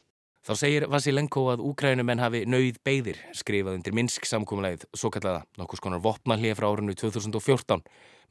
Þá 0.45 0.53
segir 0.59 0.83
Vasilenko 0.93 1.47
að 1.55 1.63
úkrænumenn 1.65 2.21
hafi 2.21 2.43
nauð 2.45 2.75
beigðir 2.85 3.17
skrifað 3.33 3.79
undir 3.79 3.95
Minsk 3.97 4.27
samkómulegið 4.29 4.83
svo 4.93 5.09
kallaða 5.09 5.41
nokkus 5.57 5.81
konar 5.81 6.03
vopnallið 6.03 6.53
frá 6.59 6.67
árunnu 6.69 6.93
2014 6.93 7.81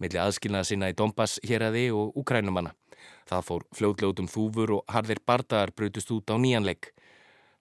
milli 0.02 0.20
aðskilnaða 0.22 0.68
sinna 0.68 0.90
í 0.92 0.94
Donbass 0.94 1.40
hér 1.42 1.66
aði 1.70 1.88
og 1.94 2.14
úkrænumanna. 2.20 2.70
Það 3.26 3.46
fór 3.48 3.64
fljóðljótum 3.74 4.28
þúfur 4.30 4.76
og 4.76 4.94
harðir 4.94 5.20
bardagar 5.26 5.72
brutust 5.74 6.12
út 6.14 6.30
á 6.30 6.38
nýjanleik. 6.38 6.92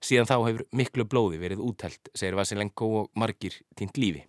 Síðan 0.04 0.30
þá 0.30 0.36
hefur 0.36 0.65
miklu 0.76 1.08
blóði 1.10 1.39
verið 1.41 1.63
úttelt, 1.63 2.13
segir 2.13 2.38
Vasilenko 2.38 2.89
og 3.02 3.10
margir 3.17 3.58
tínt 3.80 3.98
lífi. 3.98 4.26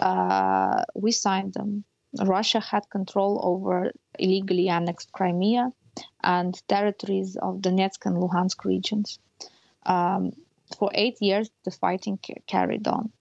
Uh, 0.00 0.82
we 0.96 1.12
signed 1.12 1.54
them. 1.54 1.84
Russia 2.26 2.60
had 2.60 2.88
control 2.90 3.38
over 3.44 3.92
illegally 4.18 4.68
annexed 4.68 5.12
Crimea 5.12 5.70
and 6.22 6.60
territories 6.68 7.36
of 7.36 7.60
Donetsk 7.60 8.06
and 8.06 8.16
Luhansk 8.16 8.64
regions. 8.64 9.18
Um, 9.86 10.32
for 10.78 10.90
eight 10.94 11.20
years, 11.20 11.50
the 11.64 11.70
fighting 11.70 12.18
carried 12.46 12.86
on. 12.86 13.12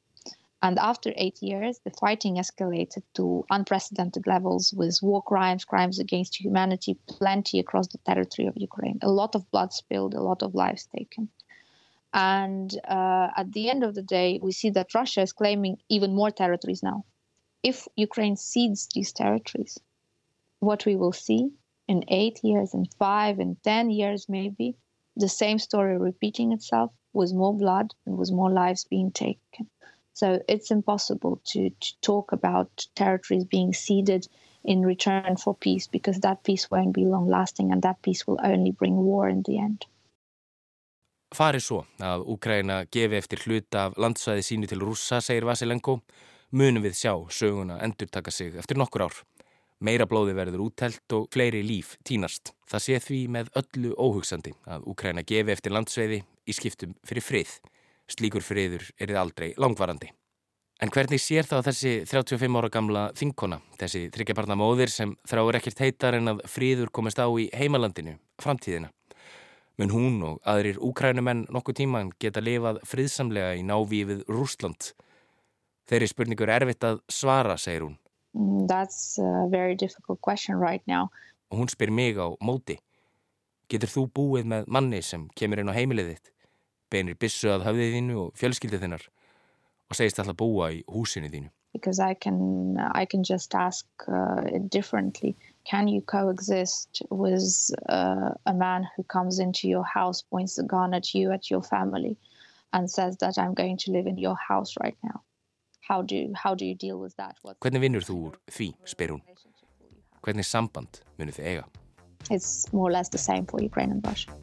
And 0.62 0.78
after 0.78 1.13
eight 1.15 1.42
years, 1.42 1.80
the 1.86 1.92
fighting 1.92 2.36
escalated 2.36 3.04
to 3.13 3.46
unprecedented 3.50 4.28
levels 4.28 4.74
with 4.74 5.00
war 5.02 5.24
crimes, 5.24 5.63
crimes 5.63 6.00
against 6.00 6.36
humanity, 6.36 6.98
plenty 7.08 7.60
across 7.60 7.88
the 7.88 7.98
territory 8.00 8.48
of 8.48 8.58
Ukraine. 8.58 9.00
A 9.02 9.10
lot 9.10 9.36
of 9.36 9.50
blood 9.52 9.72
spilled, 9.72 10.13
a 10.13 10.22
lot 10.22 10.44
of 10.44 10.56
lives 10.56 10.86
taken. 10.94 11.30
And 12.13 12.74
uh, 12.86 13.30
at 13.38 13.54
the 13.54 13.70
end 13.70 13.84
of 13.84 13.96
the 13.96 14.02
day, 14.02 14.39
we 14.42 14.52
see 14.52 14.72
that 14.72 14.94
Russia 14.94 15.22
is 15.22 15.32
claiming 15.32 15.78
even 15.88 16.13
more 16.13 16.32
territories 16.32 16.84
now. 16.84 17.06
If 17.63 17.88
Ukraine 17.96 18.36
cedes 18.36 18.88
these 18.94 19.13
territories, 19.13 19.80
what 20.60 20.86
we 20.86 20.96
will 20.98 21.13
see 21.13 21.52
in 21.89 22.04
eight 22.08 22.39
years, 22.43 22.75
in 22.75 22.86
five, 22.99 23.39
in 23.39 23.58
ten 23.63 23.89
years, 23.89 24.30
maybe, 24.30 24.75
the 25.17 25.28
same 25.28 25.58
story 25.58 25.97
repeating 25.97 26.54
itself 26.54 26.91
with 27.13 27.34
more 27.34 27.56
blood 27.58 27.88
and 28.06 28.15
with 28.15 28.32
more 28.32 28.52
lives 28.52 28.86
being 28.86 29.12
taken. 29.12 29.67
So 30.13 30.39
it's 30.47 30.69
impossible 30.69 31.41
to, 31.52 31.69
to 31.69 31.89
talk 32.02 32.32
about 32.32 32.69
territories 32.95 33.45
being 33.45 33.73
ceded 33.73 34.28
in 34.63 34.86
return 34.86 35.36
for 35.38 35.56
peace 35.56 35.88
because 35.88 36.19
that 36.19 36.43
peace 36.43 36.69
won't 36.69 36.93
be 36.93 37.06
long 37.06 37.28
lasting 37.28 37.71
and 37.71 37.82
that 37.82 38.02
peace 38.04 38.28
will 38.28 38.39
only 38.43 38.71
bring 38.71 38.95
war 38.95 39.28
in 39.28 39.41
the 39.47 39.58
end. 39.58 39.86
Farið 41.30 41.62
svo 41.62 41.84
að 42.02 42.23
Úkraina 42.34 42.84
gefi 42.89 43.17
eftir 43.17 43.41
hluta 43.45 43.84
af 43.88 43.97
landsvæði 44.02 44.45
sínu 44.45 44.69
til 44.69 44.82
rússa, 44.82 45.19
segir 45.21 45.45
Vasilenko, 45.45 45.99
munum 46.58 46.86
við 46.86 46.97
sjá 46.97 47.13
söguna 47.30 47.78
endur 47.86 48.10
taka 48.10 48.34
sig 48.34 48.58
eftir 48.58 48.82
nokkur 48.82 49.06
ár. 49.06 49.19
Meira 49.80 50.04
blóði 50.12 50.34
verður 50.36 50.65
úttelt 50.65 51.13
og 51.15 51.30
fleiri 51.32 51.62
líf 51.63 51.94
tínast. 52.04 52.52
Það 52.68 52.82
sé 52.84 52.98
því 53.00 53.20
með 53.32 53.52
öllu 53.62 53.94
óhugsandi 53.96 54.52
að 54.68 54.88
Úkraina 54.92 55.24
gefi 55.24 55.54
eftir 55.54 55.72
landsveiði 55.72 56.18
í 56.20 56.56
skiptum 56.56 56.98
fyrir 57.08 57.24
frið. 57.24 57.54
Slíkur 58.12 58.44
friður 58.44 58.84
er 59.00 59.08
þið 59.08 59.20
aldrei 59.22 59.48
langvarandi. 59.56 60.10
En 60.84 60.92
hvernig 60.92 61.20
sér 61.24 61.48
þá 61.48 61.62
þessi 61.70 61.94
35 62.08 62.60
ára 62.60 62.72
gamla 62.72 63.06
þinkona, 63.15 63.62
þessi 63.80 64.06
þryggjabarna 64.15 64.56
móðir 64.60 64.92
sem 64.92 65.15
þráir 65.28 65.60
ekkert 65.60 65.82
heitar 65.84 66.15
en 66.20 66.34
að 66.34 66.44
friður 66.48 66.92
komist 66.92 67.20
á 67.20 67.28
í 67.28 67.50
heimalandinu, 67.52 68.18
framtíðina? 68.39 68.92
Mun 69.80 69.96
hún 69.96 70.20
og 70.28 70.42
aðrir 70.48 70.80
úkrænumenn 70.84 71.46
nokkuð 71.52 71.80
tíman 71.80 72.12
geta 72.20 72.44
lifað 72.44 72.82
friðsamlega 72.88 73.56
í 73.56 73.63
návífið 73.68 74.26
Rúsland? 74.28 74.92
Þeirri 75.88 76.12
spurningur 76.12 76.52
er 76.52 76.65
erfitt 76.65 76.84
að 76.84 77.00
svara, 77.12 77.56
segir 77.56 77.88
hún. 77.88 78.00
That's 78.39 79.17
a 79.17 79.47
very 79.49 79.75
difficult 79.75 80.21
question 80.21 80.56
right 80.56 80.82
now. 80.88 81.10
Og 81.52 81.58
hún 81.60 81.67
spyr 81.67 81.91
mig 81.91 82.15
á 82.15 82.32
móti. 82.39 82.78
Getur 83.69 83.91
þú 83.91 84.04
búið 84.15 84.45
með 84.47 84.67
manni 84.67 85.02
sem 85.04 85.28
kemur 85.36 85.60
inn 85.60 85.69
á 85.69 85.75
heimilið 85.75 86.13
þitt, 86.13 86.32
beinir 86.89 87.17
bissu 87.19 87.52
að 87.52 87.65
höfðið 87.67 87.95
þínu 87.95 88.15
og 88.23 88.30
fjölskyldið 88.39 88.86
þinnar 88.86 89.04
og 89.89 89.97
segist 89.99 90.21
alltaf 90.21 90.38
búa 90.39 90.69
í 90.71 90.80
húsinu 90.88 91.30
þínu? 91.34 91.52
Because 91.73 91.99
I 91.99 92.13
can, 92.13 92.80
I 92.80 93.06
can 93.06 93.23
just 93.23 93.54
ask 93.54 93.86
uh, 94.08 94.41
it 94.47 94.69
differently. 94.69 95.36
Can 95.65 95.88
you 95.88 96.02
coexist 96.02 97.04
with 97.12 97.43
uh, 97.89 98.32
a 98.45 98.54
man 98.54 98.88
who 98.95 99.04
comes 99.04 99.38
into 99.38 99.67
your 99.67 99.84
house, 99.84 100.21
points 100.21 100.58
a 100.58 100.63
gun 100.63 100.93
at 100.93 101.13
you, 101.13 101.32
at 101.32 101.52
your 101.52 101.62
family, 101.62 102.17
and 102.73 102.89
says 102.89 103.17
that 103.17 103.38
I'm 103.38 103.54
going 103.54 103.78
to 103.86 103.91
live 103.91 104.08
in 104.08 104.17
your 104.17 104.36
house 104.36 104.75
right 104.82 104.97
now? 105.04 105.21
Hvernig 105.89 107.82
vinnur 107.82 108.06
þú 108.06 108.15
úr 108.28 108.36
því, 108.54 108.67
spyr 108.86 109.15
hún. 109.15 109.23
Hvernig 110.21 110.45
samband 110.45 111.02
munir 111.17 111.34
þið 111.34 111.47
eiga? 111.49 111.63
It's 112.30 112.67
more 112.71 112.89
or 112.89 112.93
less 112.93 113.10
the 113.10 113.17
same 113.17 113.45
for 113.49 113.63
Ukraine 113.63 113.91
and 113.95 114.06
Russia. 114.06 114.34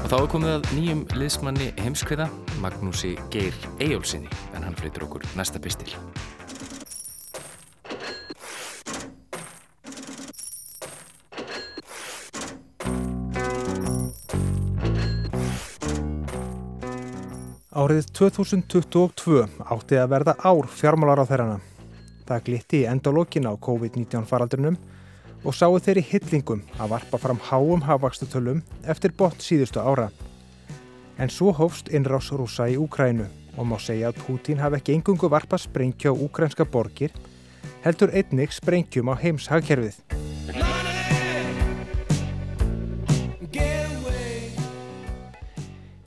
Og 0.00 0.08
þá 0.08 0.16
er 0.16 0.30
komið 0.32 0.54
að 0.54 0.72
nýjum 0.78 1.04
liðsmanni 1.16 1.68
heimskviða, 1.82 2.30
Magnúsi 2.64 3.12
Geir 3.34 3.56
Eyjólfsinni, 3.84 4.32
en 4.56 4.64
hann 4.64 4.76
flyttur 4.80 5.04
okkur 5.10 5.28
næsta 5.36 5.60
pistil. 5.60 5.92
Árið 17.82 18.12
2022 18.14 19.40
átti 19.72 19.96
að 19.98 20.10
verða 20.12 20.32
ár 20.46 20.66
fjármálar 20.70 21.18
á 21.18 21.26
þeirrana. 21.26 21.56
Það 22.28 22.42
glitti 22.46 22.80
í 22.82 22.86
endalókin 22.86 23.48
á 23.50 23.58
COVID-19 23.58 24.28
faraldrinum 24.28 24.76
og 25.42 25.56
sáu 25.56 25.80
þeirri 25.82 26.04
hyllingum 26.12 26.62
að 26.76 26.92
varpa 26.92 27.18
fram 27.18 27.40
háum 27.48 27.82
hafvakstutölum 27.82 28.60
eftir 28.86 29.16
bort 29.18 29.42
síðustu 29.42 29.82
ára. 29.82 30.12
En 31.18 31.32
svo 31.32 31.50
hófst 31.56 31.90
innrás 31.90 32.30
rúsa 32.30 32.68
í 32.70 32.78
Úkrænu 32.78 33.26
og 33.56 33.66
má 33.66 33.78
segja 33.82 34.12
að 34.12 34.20
Pútín 34.22 34.62
hafi 34.62 34.78
ekki 34.78 35.00
engungu 35.00 35.32
varpa 35.32 35.58
sprengja 35.58 36.12
á 36.12 36.14
úkrænska 36.14 36.68
borgir, 36.68 37.10
heldur 37.82 38.14
einnig 38.14 38.54
sprengjum 38.54 39.10
á 39.10 39.18
heims 39.18 39.50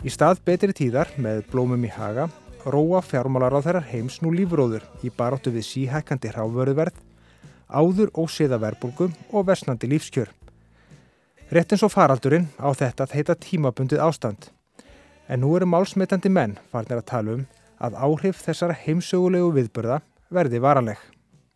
Í 0.06 0.12
stað 0.14 0.44
betri 0.46 0.74
tíðar 0.78 1.10
með 1.18 1.40
blómum 1.50 1.82
í 1.82 1.90
haga 1.90 2.28
róa 2.70 3.00
fjármálar 3.02 3.56
á 3.58 3.60
þeirrar 3.66 3.88
heims 3.90 4.20
nú 4.22 4.30
lífróður 4.34 4.84
í 5.02 5.10
baróttu 5.10 5.50
við 5.54 5.66
síhækandi 5.66 6.30
hráfvörðverð, 6.30 6.94
áður 7.66 8.12
óseða 8.14 8.60
verbulgum 8.62 9.16
og 9.34 9.48
versnandi 9.48 9.90
lífskjör. 9.90 10.30
Rétt 11.50 11.74
eins 11.74 11.86
og 11.86 11.94
faraldurinn 11.94 12.46
á 12.62 12.70
þetta 12.78 13.08
að 13.08 13.16
heita 13.18 13.38
tímabundið 13.48 14.04
ástand. 14.06 14.52
En 15.26 15.42
nú 15.42 15.56
eru 15.58 15.66
málsmetandi 15.70 16.30
menn 16.30 16.54
farnir 16.70 17.02
að 17.02 17.10
tala 17.10 17.38
um 17.40 17.44
að 17.82 17.98
áhrif 17.98 18.46
þessara 18.46 18.78
heimsögulegu 18.78 19.50
viðbörða 19.58 20.04
verði 20.30 20.62
varanleg. 20.62 21.02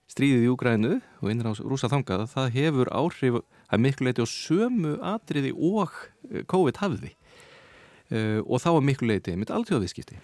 Stríðið 0.10 0.48
í 0.48 0.50
Úgrænu 0.50 0.96
og 1.22 1.30
innráðs 1.30 1.62
rúsa 1.62 1.90
þangað, 1.90 2.26
það 2.34 2.54
hefur 2.58 2.90
áhrif 2.98 3.44
að 3.70 3.86
miklu 3.86 4.10
leiti 4.10 4.26
á 4.26 4.28
sömu 4.30 4.98
atriði 5.06 5.54
og 5.54 5.94
COVID 6.50 6.82
hafði 6.82 7.14
uh, 7.14 7.19
og 8.10 8.62
þá 8.64 8.70
að 8.72 8.86
miklu 8.88 9.12
leiti 9.12 9.36
mitt 9.38 9.52
alltjóðaviðskipti. 9.54 10.18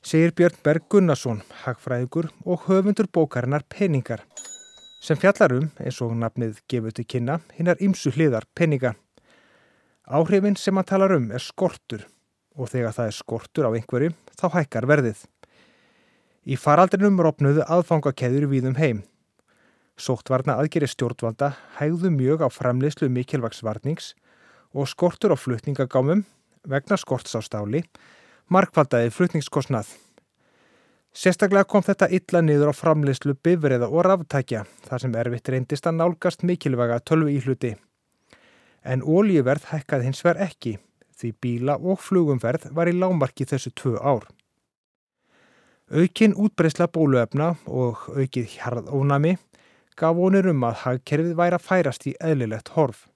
Segir 0.00 0.32
Björn 0.32 0.62
Berg 0.64 0.86
Gunnarsson, 0.88 1.42
hagfræðingur 1.66 2.30
og 2.48 2.64
höfundur 2.64 3.10
bókarinnar 3.12 3.66
Peningar 3.68 4.24
sem 5.00 5.16
fjallar 5.16 5.54
um, 5.56 5.68
eins 5.80 5.98
og 6.04 6.12
nafnið 6.20 6.60
gefur 6.68 6.94
til 6.94 7.06
kynna, 7.08 7.38
hinnar 7.56 7.80
ymsu 7.80 8.12
hliðar 8.12 8.44
peninga. 8.54 8.94
Áhrifin 10.04 10.58
sem 10.60 10.76
hann 10.76 10.88
talar 10.88 11.14
um 11.16 11.30
er 11.32 11.42
skortur 11.42 12.04
og 12.56 12.68
þegar 12.68 12.96
það 12.96 13.08
er 13.08 13.16
skortur 13.16 13.68
á 13.68 13.70
einhverju 13.72 14.12
þá 14.36 14.46
hækkar 14.58 14.88
verðið. 14.90 15.22
Í 16.44 16.56
faraldrinum 16.56 17.20
rofnuðu 17.20 17.64
aðfangakeður 17.68 18.48
við 18.50 18.68
um 18.70 18.76
heim. 18.80 19.02
Sóttvarna 20.00 20.56
aðgeri 20.60 20.88
stjórnvalda 20.88 21.54
hægðu 21.78 22.12
mjög 22.12 22.44
á 22.44 22.48
framleyslu 22.52 23.08
mikilvagsvarnings 23.12 24.14
og 24.72 24.88
skortur 24.88 25.32
á 25.32 25.36
flutningagámum 25.36 26.24
vegna 26.68 26.96
skorts 27.00 27.36
á 27.36 27.40
stáli 27.44 27.84
markvaldaði 28.50 29.12
flutningskostnað. 29.14 29.92
Sérstaklega 31.14 31.66
kom 31.66 31.82
þetta 31.86 32.08
illa 32.14 32.42
niður 32.42 32.70
á 32.70 32.74
framleyslu 32.74 33.34
bifriða 33.42 33.88
og 33.90 34.04
ráftækja 34.06 34.64
þar 34.86 35.02
sem 35.02 35.16
erfitt 35.22 35.50
reyndist 35.50 35.86
að 35.86 35.98
nálgast 35.98 36.44
mikilvæga 36.46 37.00
tölvu 37.06 37.32
íhluti. 37.34 37.74
En 38.82 39.02
ólíuverð 39.02 39.70
hækkaði 39.70 40.08
hins 40.08 40.22
verð 40.26 40.46
ekki 40.46 40.76
því 41.20 41.32
bíla 41.42 41.76
og 41.78 42.00
flugumverð 42.00 42.70
var 42.74 42.88
í 42.88 42.94
lámarki 42.96 43.46
þessu 43.46 43.74
tvö 43.76 43.98
ár. 43.98 44.26
Aukin 45.90 46.36
útbreysla 46.38 46.86
bóluefna 46.86 47.52
og 47.66 48.06
aukið 48.14 48.54
hjarðónami 48.54 49.36
gaf 49.98 50.16
vonir 50.16 50.46
um 50.50 50.62
að 50.64 50.78
hagkerfið 50.84 51.34
væri 51.38 51.58
að 51.58 51.66
færast 51.66 52.06
í 52.06 52.14
eðlilegt 52.22 52.70
horf. 52.76 53.09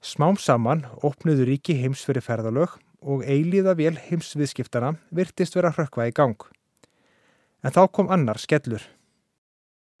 Smám 0.00 0.38
saman 0.40 0.86
opnuðu 1.04 1.44
ríki 1.44 1.74
heims 1.76 2.06
ferðalög 2.08 2.78
og 3.04 3.20
eilíða 3.20 3.74
vel 3.76 3.98
heimsviðskiptana 4.00 4.94
virtist 5.12 5.54
vera 5.54 5.68
hrökkva 5.76 6.06
í 6.08 6.14
gang. 6.16 6.40
En 7.60 7.74
þá 7.74 7.84
kom 7.92 8.08
annar 8.08 8.40
skellur. 8.40 8.80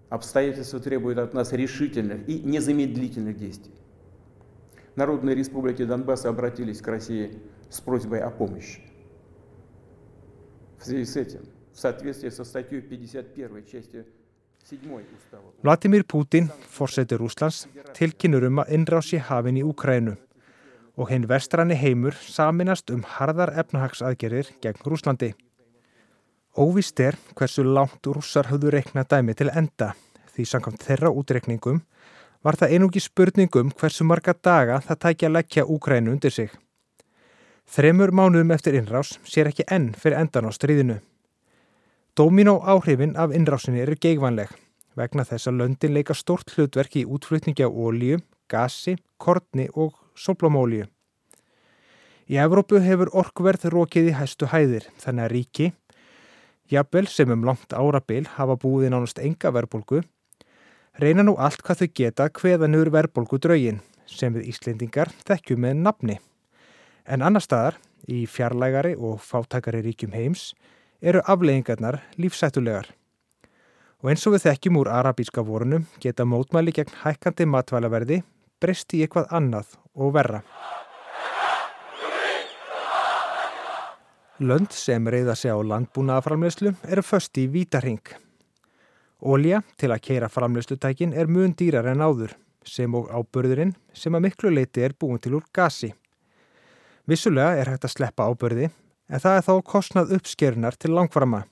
Обстоятельства 0.08 0.80
требуют 0.80 1.18
от 1.18 1.34
нас 1.34 1.52
решительных 1.52 2.26
и 2.26 2.40
незамедлительных 2.40 3.36
действий. 3.36 3.74
Народные 4.96 5.36
республики 5.36 5.84
Донбасса 5.84 6.30
обратились 6.30 6.80
к 6.80 6.88
России 6.88 7.38
с 7.68 7.80
просьбой 7.82 8.20
о 8.20 8.30
помощи. 8.30 8.80
В 10.78 10.84
связи 10.86 11.04
с 11.04 11.16
этим, 11.16 11.42
в 11.74 11.78
соответствии 11.78 12.30
со 12.30 12.44
статьей 12.44 12.80
51 12.80 13.66
части 13.66 13.96
7 13.96 14.04
устава... 14.04 14.19
Vladimir 15.62 16.04
Putin, 16.04 16.50
fórseti 16.70 17.16
Rúslands, 17.18 17.66
tilkynur 17.96 18.46
um 18.46 18.60
að 18.62 18.74
innrási 18.76 19.18
hafin 19.18 19.58
í 19.58 19.64
Úkrænu 19.66 20.16
og 21.00 21.08
hinn 21.10 21.26
vestranni 21.28 21.76
heimur 21.80 22.16
saminast 22.20 22.90
um 22.92 23.02
harðar 23.16 23.54
efnahagsaðgerðir 23.62 24.52
gegn 24.62 24.84
Rúslandi. 24.86 25.32
Óvist 26.58 27.00
er 27.00 27.16
hversu 27.38 27.64
langt 27.64 28.06
rússar 28.06 28.50
höfðu 28.50 28.72
reikna 28.74 29.04
dæmi 29.08 29.36
til 29.38 29.50
enda 29.54 29.94
því 30.34 30.46
samkvæmt 30.52 30.86
þeirra 30.86 31.12
útreikningum 31.14 31.82
var 32.44 32.56
það 32.56 32.74
einungi 32.74 33.02
spurningum 33.04 33.70
hversu 33.80 34.06
marga 34.08 34.34
daga 34.34 34.80
það 34.86 35.00
tækja 35.04 35.28
að 35.28 35.36
leggja 35.36 35.66
Úkrænu 35.66 36.14
undir 36.14 36.34
sig. 36.34 36.50
Þremur 37.70 38.10
mánuðum 38.10 38.50
eftir 38.54 38.76
innrás 38.78 39.18
sér 39.24 39.50
ekki 39.50 39.68
enn 39.70 39.92
fyrir 39.94 40.18
endan 40.18 40.48
á 40.48 40.50
stríðinu. 40.50 40.98
Dóminó 42.16 42.58
áhrifin 42.66 43.16
af 43.16 43.30
innrásinni 43.30 43.80
eru 43.80 43.94
geigvanleg 43.94 44.50
vegna 44.98 45.24
þess 45.24 45.46
að 45.46 45.60
löndin 45.60 45.94
leika 45.94 46.14
stort 46.14 46.50
hlutverk 46.56 46.96
í 46.98 47.04
útflutningi 47.06 47.62
á 47.62 47.70
ólíu, 47.70 48.18
gasi, 48.50 48.96
kortni 49.16 49.68
og 49.74 49.94
soplomólíu. 50.18 50.88
Í 52.30 52.38
Evrópu 52.38 52.80
hefur 52.82 53.12
orkverð 53.14 53.68
rókið 53.74 54.10
í 54.10 54.16
hæstu 54.18 54.50
hæðir 54.50 54.88
þannig 55.02 55.24
að 55.24 55.32
ríki 55.34 55.68
jafnvel 56.70 57.06
sem 57.10 57.30
um 57.30 57.44
langt 57.46 57.74
árabil 57.74 58.26
hafa 58.36 58.56
búið 58.58 58.90
nánast 58.90 59.18
enga 59.18 59.50
verðbólgu, 59.54 60.02
reyna 61.02 61.24
nú 61.26 61.36
allt 61.38 61.62
hvað 61.66 61.82
þau 61.82 61.94
geta 62.00 62.28
hveðanur 62.40 62.90
verðbólgu 62.94 63.38
draugin 63.42 63.80
sem 64.06 64.34
við 64.34 64.50
Íslendingar 64.50 65.10
þekkjum 65.26 65.62
með 65.66 65.80
nafni. 65.86 66.18
En 67.06 67.22
annar 67.26 67.42
staðar, 67.42 67.78
í 68.06 68.26
fjarlægari 68.26 68.96
og 68.98 69.18
fátækari 69.22 69.82
ríkjum 69.86 70.14
heims, 70.14 70.52
eru 71.00 71.22
afleggingarnar 71.24 72.00
lífsættulegar. 72.20 72.90
Og 74.00 74.12
eins 74.12 74.24
og 74.26 74.36
við 74.36 74.46
þekkjum 74.48 74.80
úr 74.80 74.90
arabíska 74.92 75.44
vorunum 75.44 75.86
geta 76.00 76.24
mótmæli 76.24 76.72
gegn 76.76 76.94
hækkandi 77.02 77.46
matvælaverði 77.48 78.22
breyst 78.60 78.92
í 78.96 79.02
eitthvað 79.04 79.32
annað 79.36 79.74
og 79.96 80.14
verra. 80.16 80.42
Lönd 84.40 84.72
sem 84.72 85.04
reyða 85.04 85.34
sig 85.36 85.52
á 85.52 85.60
landbúnaðaframleyslu 85.60 86.72
eru 86.88 87.02
först 87.04 87.36
í 87.36 87.44
vítarhing. 87.52 88.00
Ólja 89.20 89.60
til 89.76 89.90
að 89.92 90.00
keira 90.06 90.30
framleyslutækin 90.32 91.12
er 91.12 91.28
mun 91.28 91.52
dýrar 91.52 91.90
en 91.90 92.00
áður, 92.00 92.32
sem 92.64 92.94
og 92.96 93.10
ábörðurinn 93.12 93.74
sem 93.92 94.14
að 94.16 94.24
miklu 94.24 94.52
leiti 94.54 94.80
er 94.80 94.96
búin 94.96 95.20
til 95.20 95.34
úr 95.36 95.44
gasi. 95.52 95.92
Vissulega 97.04 97.60
er 97.60 97.68
hægt 97.68 97.84
að 97.84 97.92
sleppa 97.98 98.30
ábörði, 98.32 98.70
en 99.10 99.18
það 99.22 99.36
er 99.36 99.46
þá 99.46 99.54
kostnað 99.66 100.14
uppskerunar 100.16 100.78
til 100.78 100.94
langframa. 100.94 101.42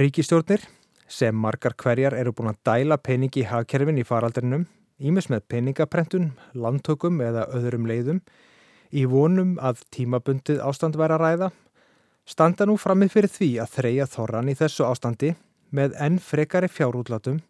Ríkistjórnir, 0.00 0.64
sem 1.08 1.36
margar 1.36 1.76
hverjar 1.76 2.16
eru 2.16 2.34
búin 2.36 2.52
að 2.52 2.60
dæla 2.68 2.98
peningi 3.00 3.44
í 3.44 3.48
hagkerfin 3.48 4.00
í 4.00 4.04
faraldrinum, 4.08 4.66
ímis 4.98 5.28
með 5.32 5.46
peningaprentun, 5.52 6.32
landtökum 6.52 7.20
eða 7.24 7.46
öðrum 7.56 7.88
leiðum, 7.88 8.20
í 8.92 9.04
vonum 9.08 9.56
að 9.60 9.84
tímabundið 9.94 10.60
ástand 10.64 10.96
væri 10.96 11.16
að 11.16 11.24
ræða, 11.24 11.50
standa 12.28 12.66
nú 12.68 12.76
framið 12.80 13.14
fyrir 13.14 13.32
því 13.32 13.50
að 13.62 13.74
þreja 13.76 14.08
þorran 14.08 14.52
í 14.52 14.56
þessu 14.56 14.84
ástandi 14.88 15.34
með 15.72 15.96
enn 16.00 16.18
frekari 16.20 16.68
fjárútlátum 16.72 17.42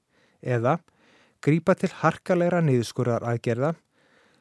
eða 0.42 0.78
grípa 1.42 1.74
til 1.78 1.90
harkalegra 2.00 2.62
niðurskurðar 2.66 3.26
aðgerða 3.26 3.74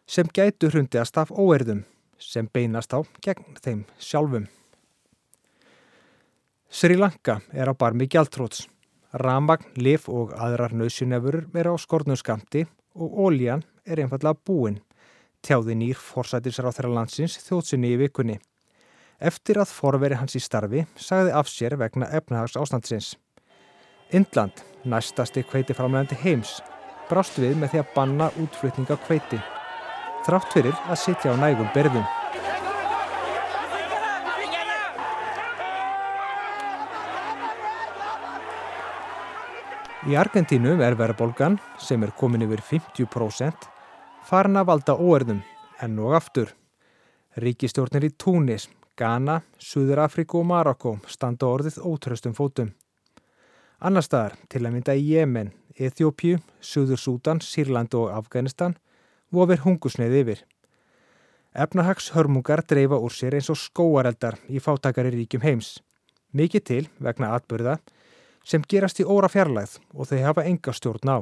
sem 0.09 0.29
gætu 0.33 0.69
hrundi 0.71 1.01
að 1.01 1.09
staf 1.09 1.33
óerðum 1.33 1.83
sem 2.19 2.49
beinast 2.53 2.93
á 2.93 2.99
gegn 3.23 3.60
þeim 3.63 3.84
sjálfum. 3.99 4.47
Sri 6.69 6.97
Lanka 6.97 7.39
er 7.53 7.71
á 7.71 7.73
barmi 7.73 8.08
gjaldtróts. 8.08 8.67
Ramagn, 9.13 9.71
lif 9.80 10.10
og 10.12 10.34
aðrar 10.36 10.75
nöðsynefurur 10.75 11.47
er 11.56 11.71
á 11.71 11.75
skornum 11.80 12.19
skamti 12.19 12.65
og 12.93 13.15
óljan 13.27 13.63
er 13.88 14.03
einfallega 14.03 14.36
búinn 14.45 14.82
tjáði 15.47 15.75
nýr 15.77 15.99
forsætisra 15.99 16.71
á 16.71 16.75
þeirra 16.75 16.95
landsins 16.99 17.38
þjóðsynni 17.45 17.93
í 17.93 17.99
vikunni. 18.01 18.38
Eftir 19.17 19.62
að 19.62 19.73
forveri 19.73 20.17
hans 20.19 20.38
í 20.38 20.41
starfi 20.43 20.86
sagði 21.01 21.34
af 21.39 21.49
sér 21.49 21.77
vegna 21.80 22.10
efnahags 22.19 22.58
ástandsins. 22.60 23.15
Indland, 24.13 24.62
næstasti 24.86 25.43
kveitiframlegandi 25.47 26.19
heims, 26.23 26.58
brást 27.10 27.39
við 27.41 27.58
með 27.60 27.73
því 27.73 27.84
að 27.84 27.93
banna 27.95 28.32
útflutninga 28.43 28.99
kveiti. 29.08 29.41
Þrátt 30.27 30.51
fyrir 30.51 30.75
að 30.91 30.97
sitja 30.99 31.31
á 31.31 31.35
nægum 31.39 31.69
berðum. 31.71 32.03
Í 40.07 40.15
Argentínu 40.19 40.73
er 40.83 40.97
verðbólgan, 40.99 41.55
sem 41.79 42.03
er 42.03 42.11
komin 42.15 42.43
yfir 42.43 42.61
50%, 42.63 43.69
farin 44.27 44.59
að 44.59 44.67
valda 44.69 44.95
óerðum 44.99 45.39
enn 45.83 46.01
og 46.03 46.17
aftur. 46.19 46.51
Ríkistjórnir 47.39 48.09
í 48.09 48.11
Túnis, 48.19 48.69
Ghana, 48.99 49.41
Suður 49.59 50.01
Afriku 50.05 50.41
og 50.41 50.49
Marokko 50.49 50.93
standa 51.07 51.47
orðið 51.47 51.79
ótröstum 51.87 52.35
fótum. 52.35 52.73
Annar 53.79 54.03
staðar, 54.03 54.35
til 54.51 54.65
að 54.65 54.75
mynda 54.75 54.95
í 54.97 55.07
Jemen, 55.13 55.53
Eþjópju, 55.77 56.39
Suður 56.59 56.99
Sútan, 56.99 57.39
Sýrland 57.39 57.95
og 57.95 58.11
Afganistan, 58.11 58.75
vofir 59.33 59.61
hungusneið 59.63 60.15
yfir. 60.21 60.43
Efnahags 61.57 62.11
hörmungar 62.13 62.61
dreifa 62.69 62.99
úr 63.01 63.13
sér 63.13 63.37
eins 63.37 63.49
og 63.49 63.57
skóareldar 63.57 64.37
í 64.47 64.61
fátakari 64.61 65.13
ríkjum 65.15 65.41
heims. 65.41 65.77
Mikið 66.33 66.63
til 66.69 66.83
vegna 67.01 67.31
atbyrða 67.35 67.79
sem 68.47 68.63
gerast 68.69 69.01
í 69.01 69.05
óra 69.07 69.29
fjarlæð 69.31 69.79
og 69.93 70.09
þau 70.09 70.19
hafa 70.23 70.45
enga 70.47 70.73
stjórn 70.75 71.11
á. 71.11 71.17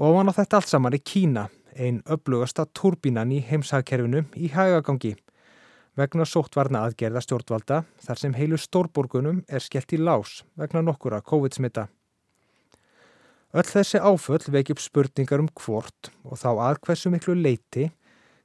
Og 0.00 0.06
ofan 0.14 0.30
á 0.30 0.36
þetta 0.38 0.60
allt 0.60 0.70
saman 0.70 0.96
er 0.96 1.02
Kína, 1.04 1.48
einn 1.76 2.00
upplugasta 2.08 2.64
turbínan 2.66 3.32
í 3.34 3.42
heimsagkerfinu 3.44 4.24
í 4.36 4.48
hægagangi. 4.54 5.16
Vegna 5.98 6.24
sóttvarna 6.24 6.86
aðgerða 6.86 7.20
stjórnvalda 7.26 7.82
þar 8.00 8.20
sem 8.22 8.36
heilu 8.38 8.56
stórborgunum 8.56 9.42
er 9.48 9.60
skellt 9.60 9.92
í 9.92 9.98
lás 10.00 10.44
vegna 10.56 10.80
nokkura 10.86 11.20
COVID-smitta. 11.20 11.88
Öll 13.50 13.66
þessi 13.66 13.98
áföll 13.98 14.44
upp 14.70 14.78
spurningar 14.78 15.40
um 15.42 15.48
hvort 15.58 16.10
og 16.22 16.38
þá 16.38 16.50
að 16.54 16.76
hversu 16.86 17.10
miklu 17.10 17.34
leiti 17.34 17.88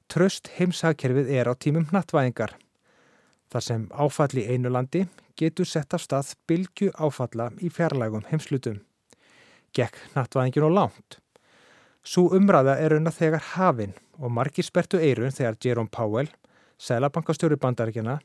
tröst 0.10 0.50
heimsagkerfið 0.58 1.30
er 1.30 1.46
á 1.46 1.54
tímum 1.54 1.86
nattvæðingar. 1.94 2.56
Þar 3.54 3.62
sem 3.62 3.84
áfall 3.94 4.34
í 4.42 4.48
einu 4.50 4.72
landi 4.74 5.04
getur 5.38 5.70
sett 5.70 5.94
af 5.94 6.02
stað 6.02 6.34
bylgu 6.50 6.90
áfalla 6.98 7.52
í 7.62 7.70
fjarlægum 7.70 8.26
heimslutum. 8.32 8.82
Gekk 9.78 10.02
nattvæðingin 10.16 10.66
og 10.66 10.74
langt. 10.74 11.20
Sú 12.02 12.26
umræða 12.34 12.80
er 12.82 12.98
að 12.98 13.14
þegar 13.14 13.48
hafinn 13.54 13.94
og 14.18 14.34
margir 14.34 14.66
spertu 14.66 14.98
eirun 14.98 15.34
þegar 15.34 15.62
Jerome 15.62 15.90
Powell, 15.94 16.34
selabankastjóri 16.82 17.62
bandaríkjana, 17.62 18.20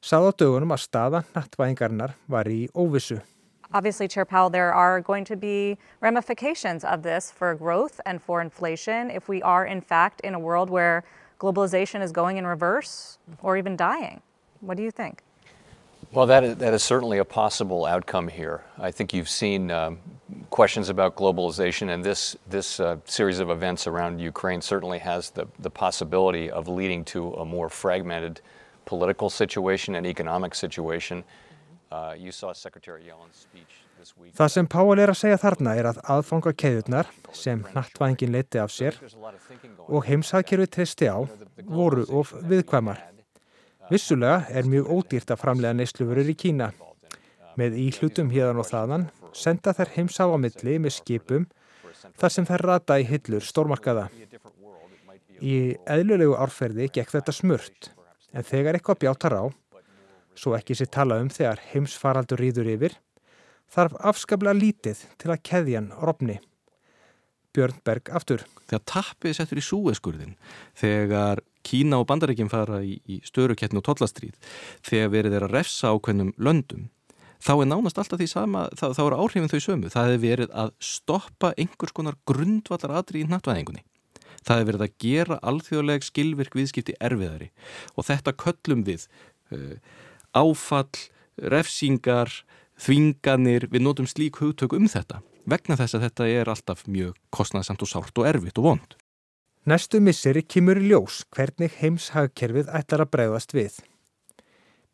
sað 0.00 0.28
á 0.28 0.36
dögunum 0.40 0.72
að 0.72 0.84
staða 0.88 1.24
nattvæðingarnar 1.36 2.16
var 2.26 2.48
í 2.48 2.70
óvissu. 2.72 3.20
Obviously, 3.72 4.08
Chair 4.08 4.24
Powell, 4.24 4.50
there 4.50 4.72
are 4.72 5.00
going 5.00 5.24
to 5.24 5.36
be 5.36 5.76
ramifications 6.00 6.84
of 6.84 7.02
this 7.02 7.30
for 7.30 7.54
growth 7.54 8.00
and 8.06 8.22
for 8.22 8.40
inflation 8.40 9.10
if 9.10 9.28
we 9.28 9.42
are, 9.42 9.66
in 9.66 9.80
fact, 9.80 10.20
in 10.20 10.34
a 10.34 10.38
world 10.38 10.70
where 10.70 11.04
globalization 11.40 12.02
is 12.02 12.12
going 12.12 12.36
in 12.36 12.46
reverse 12.46 13.18
or 13.42 13.56
even 13.56 13.76
dying. 13.76 14.22
What 14.60 14.76
do 14.76 14.82
you 14.82 14.90
think? 14.90 15.22
Well, 16.12 16.26
that 16.26 16.44
is, 16.44 16.56
that 16.56 16.72
is 16.72 16.82
certainly 16.82 17.18
a 17.18 17.24
possible 17.24 17.84
outcome 17.84 18.28
here. 18.28 18.62
I 18.78 18.90
think 18.90 19.12
you've 19.12 19.28
seen 19.28 19.70
um, 19.70 19.98
questions 20.50 20.88
about 20.88 21.16
globalization, 21.16 21.92
and 21.92 22.04
this 22.04 22.36
this 22.48 22.80
uh, 22.80 22.96
series 23.04 23.40
of 23.40 23.50
events 23.50 23.86
around 23.86 24.20
Ukraine 24.20 24.62
certainly 24.62 25.00
has 25.00 25.30
the 25.30 25.46
the 25.58 25.68
possibility 25.68 26.50
of 26.50 26.68
leading 26.68 27.04
to 27.06 27.32
a 27.34 27.44
more 27.44 27.68
fragmented 27.68 28.40
political 28.84 29.28
situation 29.28 29.96
and 29.96 30.06
economic 30.06 30.54
situation. 30.54 31.24
Uh. 31.86 32.18
Það 34.34 34.48
sem 34.50 34.66
Páll 34.66 34.98
er 34.98 35.12
að 35.12 35.18
segja 35.20 35.38
þarna 35.38 35.74
er 35.78 35.86
að 35.92 36.00
aðfanga 36.16 36.52
keðjurnar 36.58 37.10
sem 37.30 37.60
nattvæðingin 37.76 38.32
leiti 38.34 38.58
af 38.58 38.72
sér 38.74 38.98
og 39.86 40.08
heimsækjörfi 40.08 40.66
tristi 40.74 41.06
á 41.06 41.22
voru 41.62 42.02
of 42.10 42.32
viðkvæmar. 42.50 42.98
Vissulega 43.86 44.48
er 44.50 44.66
mjög 44.66 44.90
ódýrt 44.96 45.30
að 45.30 45.40
framlega 45.44 45.78
neyslufurur 45.78 46.32
í 46.32 46.34
Kína. 46.34 46.72
Með 47.56 47.78
íhlutum 47.84 48.32
híðan 48.34 48.58
og 48.60 48.66
þaðan 48.66 49.06
senda 49.36 49.74
þær 49.76 49.92
heimsá 49.94 50.26
á 50.26 50.36
milli 50.42 50.78
með 50.82 50.96
skipum 50.98 51.46
þar 52.18 52.34
sem 52.34 52.48
þær 52.48 52.66
rata 52.66 52.98
í 52.98 53.06
hillur 53.06 53.46
stórmarkaða. 53.46 54.08
Í 55.38 55.76
eðlulegu 55.86 56.34
árferði 56.34 56.90
gekk 56.90 57.14
þetta 57.14 57.36
smurt 57.36 57.92
en 58.34 58.44
þegar 58.44 58.76
eitthvað 58.76 59.04
bjátar 59.04 59.38
á, 59.38 59.44
svo 60.36 60.54
ekki 60.56 60.76
sér 60.76 60.90
tala 60.92 61.18
um 61.22 61.30
þegar 61.32 61.62
heimsfaraldur 61.72 62.40
rýður 62.42 62.70
yfir, 62.76 62.96
þarf 63.72 63.96
afskaplega 64.12 64.56
lítið 64.56 65.02
til 65.20 65.32
að 65.32 65.42
keðjan 65.48 65.90
rofni. 66.02 66.38
Björn 67.56 67.78
Berg 67.88 68.10
aftur. 68.12 68.44
Þegar 68.68 68.82
tappið 68.92 69.38
settur 69.38 69.60
í 69.60 69.64
súeskurðin, 69.64 70.34
þegar 70.76 71.40
Kína 71.66 72.02
og 72.02 72.06
Bandaríkinn 72.10 72.50
fara 72.52 72.82
í, 72.84 72.98
í 73.08 73.18
störukettn 73.26 73.80
og 73.80 73.86
tollastríð, 73.88 74.36
þegar 74.86 75.12
verið 75.14 75.38
er 75.38 75.46
að 75.46 75.56
refsa 75.56 75.90
ákveðnum 75.94 76.34
löndum, 76.36 76.86
þá 77.42 77.52
er 77.56 77.68
nánast 77.70 77.98
alltaf 78.00 78.20
því 78.20 78.28
sama, 78.30 78.66
þá, 78.76 78.86
þá 78.96 79.02
er 79.06 79.18
áhrifin 79.18 79.50
þau 79.50 79.60
sömu. 79.64 79.92
Það 79.92 80.10
hefur 80.10 80.24
verið 80.24 80.56
að 80.62 80.72
stoppa 80.92 81.52
einhvers 81.56 81.94
konar 81.96 82.18
grundvallar 82.28 82.98
aðri 83.00 83.24
í 83.24 83.30
nattvæðingunni. 83.30 83.84
Það 84.46 84.60
hefur 84.60 84.70
verið 84.70 84.84
að 84.86 84.98
gera 85.02 85.38
alþjóðleg 85.50 86.06
skilvirk 86.06 86.54
viðskipti 86.54 86.94
erfiðari 87.02 87.50
og 87.98 88.06
þetta 88.06 88.36
köllum 88.44 88.84
við 88.86 89.08
uh, 89.50 89.74
áfall, 90.36 91.06
refsingar, 91.40 92.30
þvinganir, 92.76 93.70
við 93.72 93.88
notum 93.88 94.08
slík 94.10 94.42
hugtök 94.42 94.76
um 94.76 94.90
þetta 94.90 95.22
vegna 95.46 95.76
þess 95.78 95.96
að 95.96 96.06
þetta 96.06 96.28
er 96.40 96.50
alltaf 96.50 96.86
mjög 96.90 97.18
kostnæðsamt 97.34 97.84
og 97.86 97.90
sárt 97.90 98.20
og 98.20 98.28
erfitt 98.28 98.58
og 98.60 98.66
vond. 98.70 98.96
Næstu 99.66 100.00
misseri 100.02 100.42
kemur 100.46 100.78
í 100.78 100.90
ljós 100.90 101.24
hvernig 101.34 101.74
heimshagkerfið 101.80 102.70
ætlar 102.74 103.06
að 103.06 103.12
bregðast 103.14 103.54
við. 103.54 103.78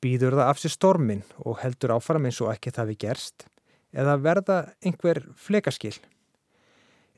Býður 0.03 0.39
það 0.39 0.49
af 0.51 0.61
sér 0.63 0.75
stormin 0.75 1.25
og 1.45 1.61
heldur 1.63 1.95
áfram 1.97 2.29
eins 2.29 2.41
og 2.45 2.53
ekki 2.55 2.73
það 2.75 2.93
við 2.93 3.03
gerst 3.07 3.47
eða 3.93 4.17
verða 4.25 4.59
einhver 4.81 5.21
flekaskil. 5.37 5.95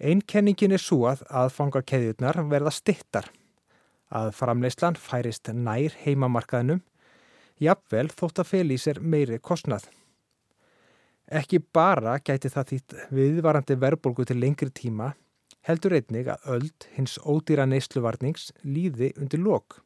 Einkenningin 0.03 0.75
er 0.75 0.83
svo 0.83 1.05
að 1.07 1.23
aðfangarkeðjurnar 1.31 2.41
verða 2.51 2.73
stittar, 2.75 3.29
að 4.11 4.33
framleyslan 4.35 4.99
færist 4.99 5.47
nær 5.55 5.95
heimamarkaðnum, 6.03 6.83
jafnvel 7.63 8.09
þótt 8.11 8.43
að 8.43 8.51
fel 8.51 8.67
í 8.75 8.79
sér 8.81 9.01
meiri 9.01 9.39
kostnað. 9.39 9.87
Ekki 11.31 11.63
bara 11.73 12.19
gæti 12.21 12.51
það 12.53 12.71
þýtt 12.71 12.97
viðvarandi 13.17 13.77
verðbólgu 13.81 14.27
til 14.29 14.37
lengri 14.43 14.71
tíma, 14.75 15.15
heldur 15.65 15.97
einnig 15.97 16.29
að 16.29 16.49
öld 16.57 16.87
hins 16.97 17.17
ódýra 17.25 17.65
neysluvarnings 17.67 18.51
líði 18.63 19.15
undir 19.17 19.41
lok. 19.41 19.81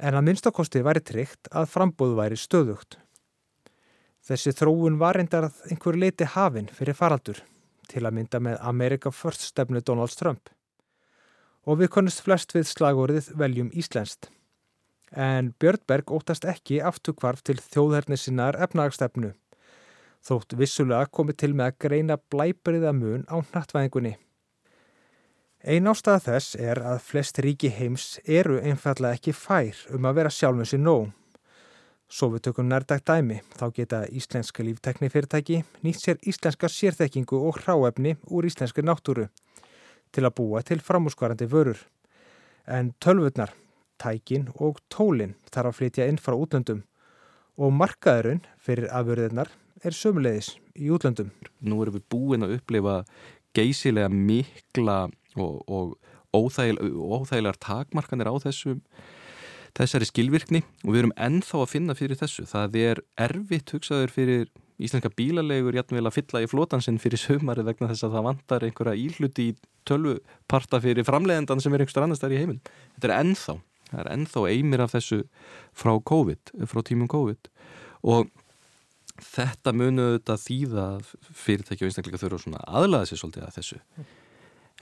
En 0.00 0.16
að 0.16 0.26
minnstakosti 0.30 0.82
væri 0.82 1.04
tryggt 1.04 1.50
að 1.52 1.68
frambóðu 1.74 2.16
væri 2.18 2.40
stöðugt. 2.40 2.96
Þessi 4.22 4.54
þróun 4.56 4.98
var 5.02 5.18
reyndar 5.18 5.50
að 5.50 5.60
einhver 5.68 5.98
leiti 5.98 6.24
hafinn 6.24 6.70
fyrir 6.72 6.96
faraldur 6.96 7.42
til 7.90 8.06
að 8.06 8.16
mynda 8.16 8.40
með 8.40 8.60
America 8.62 9.10
First 9.12 9.44
stefnu 9.50 9.82
Donald 9.84 10.14
Trump. 10.16 10.48
Og 11.66 11.82
við 11.82 11.92
konust 11.94 12.22
flest 12.24 12.54
við 12.56 12.70
slagorðið 12.70 13.32
veljum 13.38 13.70
Íslenskt. 13.76 14.30
En 15.12 15.52
Björnberg 15.60 16.10
óttast 16.10 16.44
ekki 16.48 16.80
aftukvarf 16.80 17.42
til 17.44 17.58
þjóðhernisinnar 17.60 18.56
efnagstefnu 18.64 19.34
þótt 20.26 20.54
vissulega 20.58 21.08
komið 21.10 21.38
til 21.42 21.54
með 21.58 21.70
að 21.70 21.78
greina 21.84 22.18
blæbriða 22.30 22.92
mun 22.94 23.24
á 23.26 23.42
nattvæðingunni. 23.42 24.14
Einn 25.62 25.86
ástæða 25.90 26.22
þess 26.26 26.54
er 26.58 26.80
að 26.82 27.02
flest 27.06 27.38
ríki 27.42 27.70
heims 27.70 28.16
eru 28.26 28.58
einfallega 28.58 29.18
ekki 29.18 29.34
fær 29.34 29.78
um 29.94 30.08
að 30.08 30.16
vera 30.18 30.32
sjálfum 30.34 30.66
sér 30.66 30.82
nóg. 30.82 31.10
Svo 32.12 32.28
við 32.34 32.42
tökum 32.48 32.68
nærdag 32.68 33.04
dæmi, 33.08 33.38
þá 33.56 33.66
geta 33.72 34.02
íslenska 34.10 34.64
lífteknifyrirtæki 34.66 35.62
nýtt 35.86 36.02
sér 36.02 36.18
íslenska 36.28 36.68
sérþekkingu 36.68 37.38
og 37.38 37.62
hráefni 37.62 38.16
úr 38.26 38.50
íslenski 38.50 38.84
náttúru 38.84 39.28
til 40.12 40.26
að 40.26 40.34
búa 40.36 40.60
til 40.66 40.82
framúskarandi 40.82 41.48
vörur. 41.48 41.78
En 42.66 42.92
tölvurnar, 43.00 43.54
tækin 44.02 44.48
og 44.58 44.80
tólin 44.92 45.36
þarf 45.52 45.72
að 45.72 45.78
flytja 45.78 46.08
inn 46.10 46.20
frá 46.20 46.34
útlöndum 46.36 46.82
og 47.60 47.74
markaðurinn 47.76 48.42
fyrir 48.62 48.90
afurðirnar 48.90 49.52
er 49.82 49.96
sömulegis 49.96 50.54
í 50.78 50.90
útlöndum. 50.94 51.30
Nú 51.60 51.82
erum 51.82 51.98
við 51.98 52.06
búin 52.12 52.46
að 52.46 52.56
upplifa 52.58 53.02
geysilega 53.56 54.08
mikla 54.12 55.10
og, 55.36 55.62
og 55.68 55.96
óþægil, 56.32 56.78
óþægilegar 56.80 57.60
takmarkanir 57.60 58.30
á 58.30 58.34
þessum 58.42 58.80
þessari 59.76 60.08
skilvirkni 60.08 60.62
og 60.84 60.92
við 60.92 61.02
erum 61.02 61.16
ennþá 61.16 61.62
að 61.62 61.72
finna 61.72 61.96
fyrir 61.96 62.20
þessu. 62.20 62.44
Það 62.48 62.78
er 62.82 63.02
erfitt 63.20 63.72
hugsaður 63.72 64.12
fyrir 64.12 64.46
íslenska 64.82 65.12
bílalegur 65.16 65.76
jætnvel 65.76 66.06
að 66.08 66.16
fylla 66.18 66.42
í 66.42 66.48
flótansinn 66.50 67.00
fyrir 67.00 67.20
sömari 67.20 67.64
vegna 67.66 67.88
þess 67.90 68.06
að 68.06 68.16
það 68.16 68.26
vantar 68.28 68.66
einhverja 68.66 68.98
íhluti 68.98 69.50
í 69.50 69.56
tölvuparta 69.88 70.80
fyrir 70.82 71.06
framleiðendan 71.06 71.62
sem 71.62 71.74
er 71.74 71.84
einhverstað 71.84 72.08
annars 72.08 72.22
þar 72.22 72.34
í 72.34 72.40
heiminn. 72.42 72.60
Þetta 72.96 73.08
er 73.08 73.14
ennþá, 73.20 73.56
það 73.92 74.02
er 74.02 74.12
ennþá 74.16 74.44
eimir 74.50 74.82
af 74.84 74.94
þessu 74.96 75.22
frá 75.76 75.92
COVID, 76.10 76.54
frá 76.70 76.82
tímum 76.86 77.10
COVID. 77.12 77.50
Og 78.08 78.32
þetta 79.20 79.74
munuðu 79.76 80.16
þetta 80.16 80.38
þýða 80.40 80.86
fyrirtæki 81.44 81.84
og 81.84 81.90
einstakleika 81.90 82.20
þurfa 82.22 82.42
svona 82.42 82.64
aðlaða 82.66 83.10
sér 83.10 83.20
svolítið 83.20 83.46
að 83.46 83.56
þessu. 83.58 83.80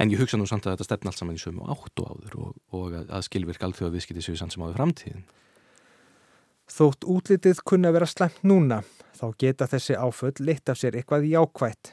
En 0.00 0.12
ég 0.12 0.22
hugsa 0.22 0.38
nú 0.40 0.46
samt 0.48 0.64
að 0.64 0.78
þetta 0.78 0.86
stefn 0.86 1.10
allt 1.10 1.20
saman 1.20 1.36
í 1.36 1.42
sömu 1.42 1.66
áttu 1.68 2.06
áður 2.06 2.36
og, 2.40 2.54
og 2.72 2.96
að 3.02 3.26
skilvirk 3.26 3.62
alþjóða 3.66 3.96
viðskipti 3.96 4.24
séu 4.24 4.38
sann 4.38 4.52
sem 4.52 4.62
áður 4.64 4.78
framtíðin. 4.78 5.26
Þótt 6.70 7.04
útlitið 7.10 7.60
kunna 7.66 7.90
vera 7.92 8.06
slemt 8.08 8.44
núna 8.46 8.80
þá 9.18 9.26
geta 9.42 9.66
þessi 9.68 9.98
áföll 9.98 10.36
leitt 10.46 10.70
af 10.70 10.78
sér 10.80 10.96
eitthvað 10.96 11.26
jákvætt. 11.28 11.92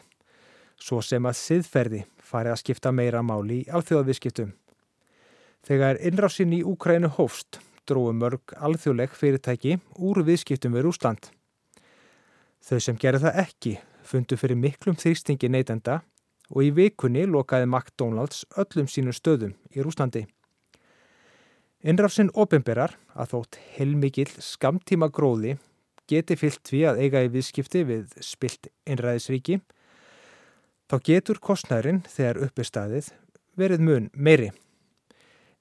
Svo 0.77 1.01
sem 1.01 1.25
að 1.25 1.39
siðferði 1.41 2.03
fari 2.21 2.53
að 2.53 2.61
skipta 2.61 2.93
meira 2.93 3.23
máli 3.25 3.63
í 3.63 3.69
alþjóðaviðskiptum 3.73 4.53
Þegar 5.67 5.99
innrásinn 5.99 6.53
í 6.55 6.63
Úkrænu 6.63 7.11
hófst 7.17 7.59
dróðu 7.87 8.13
mörg 8.15 8.53
alþjóðleg 8.55 9.15
fyrirtæki 9.15 9.79
úr 9.99 10.23
viðskiptum 10.27 10.75
við 10.75 10.87
Rúsland 10.87 11.31
Þau 12.67 12.79
sem 12.83 12.97
gerði 12.99 13.23
það 13.23 13.37
ekki 13.43 13.73
fundu 14.07 14.37
fyrir 14.39 14.59
miklum 14.59 14.97
þrýstingi 14.99 15.47
neytenda 15.51 16.01
og 16.51 16.65
í 16.65 16.71
vikunni 16.75 17.23
lokaði 17.27 17.67
McDonalds 17.69 18.43
öllum 18.59 18.89
sínum 18.91 19.15
stöðum 19.15 19.53
í 19.71 19.83
Rúslandi. 19.83 20.25
Innrafsinn 21.87 22.33
ofinberar 22.35 22.97
að 23.15 23.31
þótt 23.33 23.59
heilmikill 23.77 24.29
skamtíma 24.43 25.07
gróði 25.13 25.55
geti 26.11 26.35
fyllt 26.39 26.71
við 26.73 26.89
að 26.91 27.01
eiga 27.05 27.23
í 27.23 27.31
viðskipti 27.31 27.85
við 27.87 28.15
spilt 28.23 28.67
innræðisríki, 28.87 29.61
þá 30.91 30.95
getur 31.07 31.39
kostnærin 31.43 32.03
þegar 32.07 32.41
uppi 32.47 32.67
staðið 32.67 33.11
verið 33.59 33.83
mun 33.83 34.11
meiri. 34.11 34.51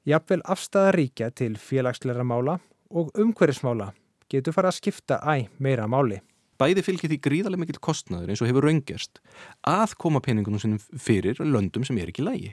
Jafnvel 0.07 0.45
afstæða 0.47 0.95
ríkja 0.95 1.31
til 1.35 1.57
félagsleira 1.59 2.23
mála 2.23 2.61
og 2.91 3.11
umhverjusmála 3.19 3.91
getur 4.31 4.55
fara 4.55 4.71
að 4.71 4.79
skipta 4.79 5.19
æg 5.27 5.49
meira 5.59 5.89
máli 5.91 6.21
bæði 6.61 6.85
fylgir 6.85 7.13
því 7.13 7.19
gríðarlega 7.25 7.63
mikill 7.63 7.83
kostnaður 7.85 8.33
eins 8.33 8.43
og 8.43 8.51
hefur 8.51 8.67
raungerst 8.67 9.21
að 9.69 9.97
koma 10.01 10.23
peningunum 10.25 10.63
sinum 10.63 10.81
fyrir 10.81 11.41
löndum 11.43 11.85
sem 11.87 11.99
er 12.01 12.13
ekki 12.13 12.25
lægi. 12.25 12.53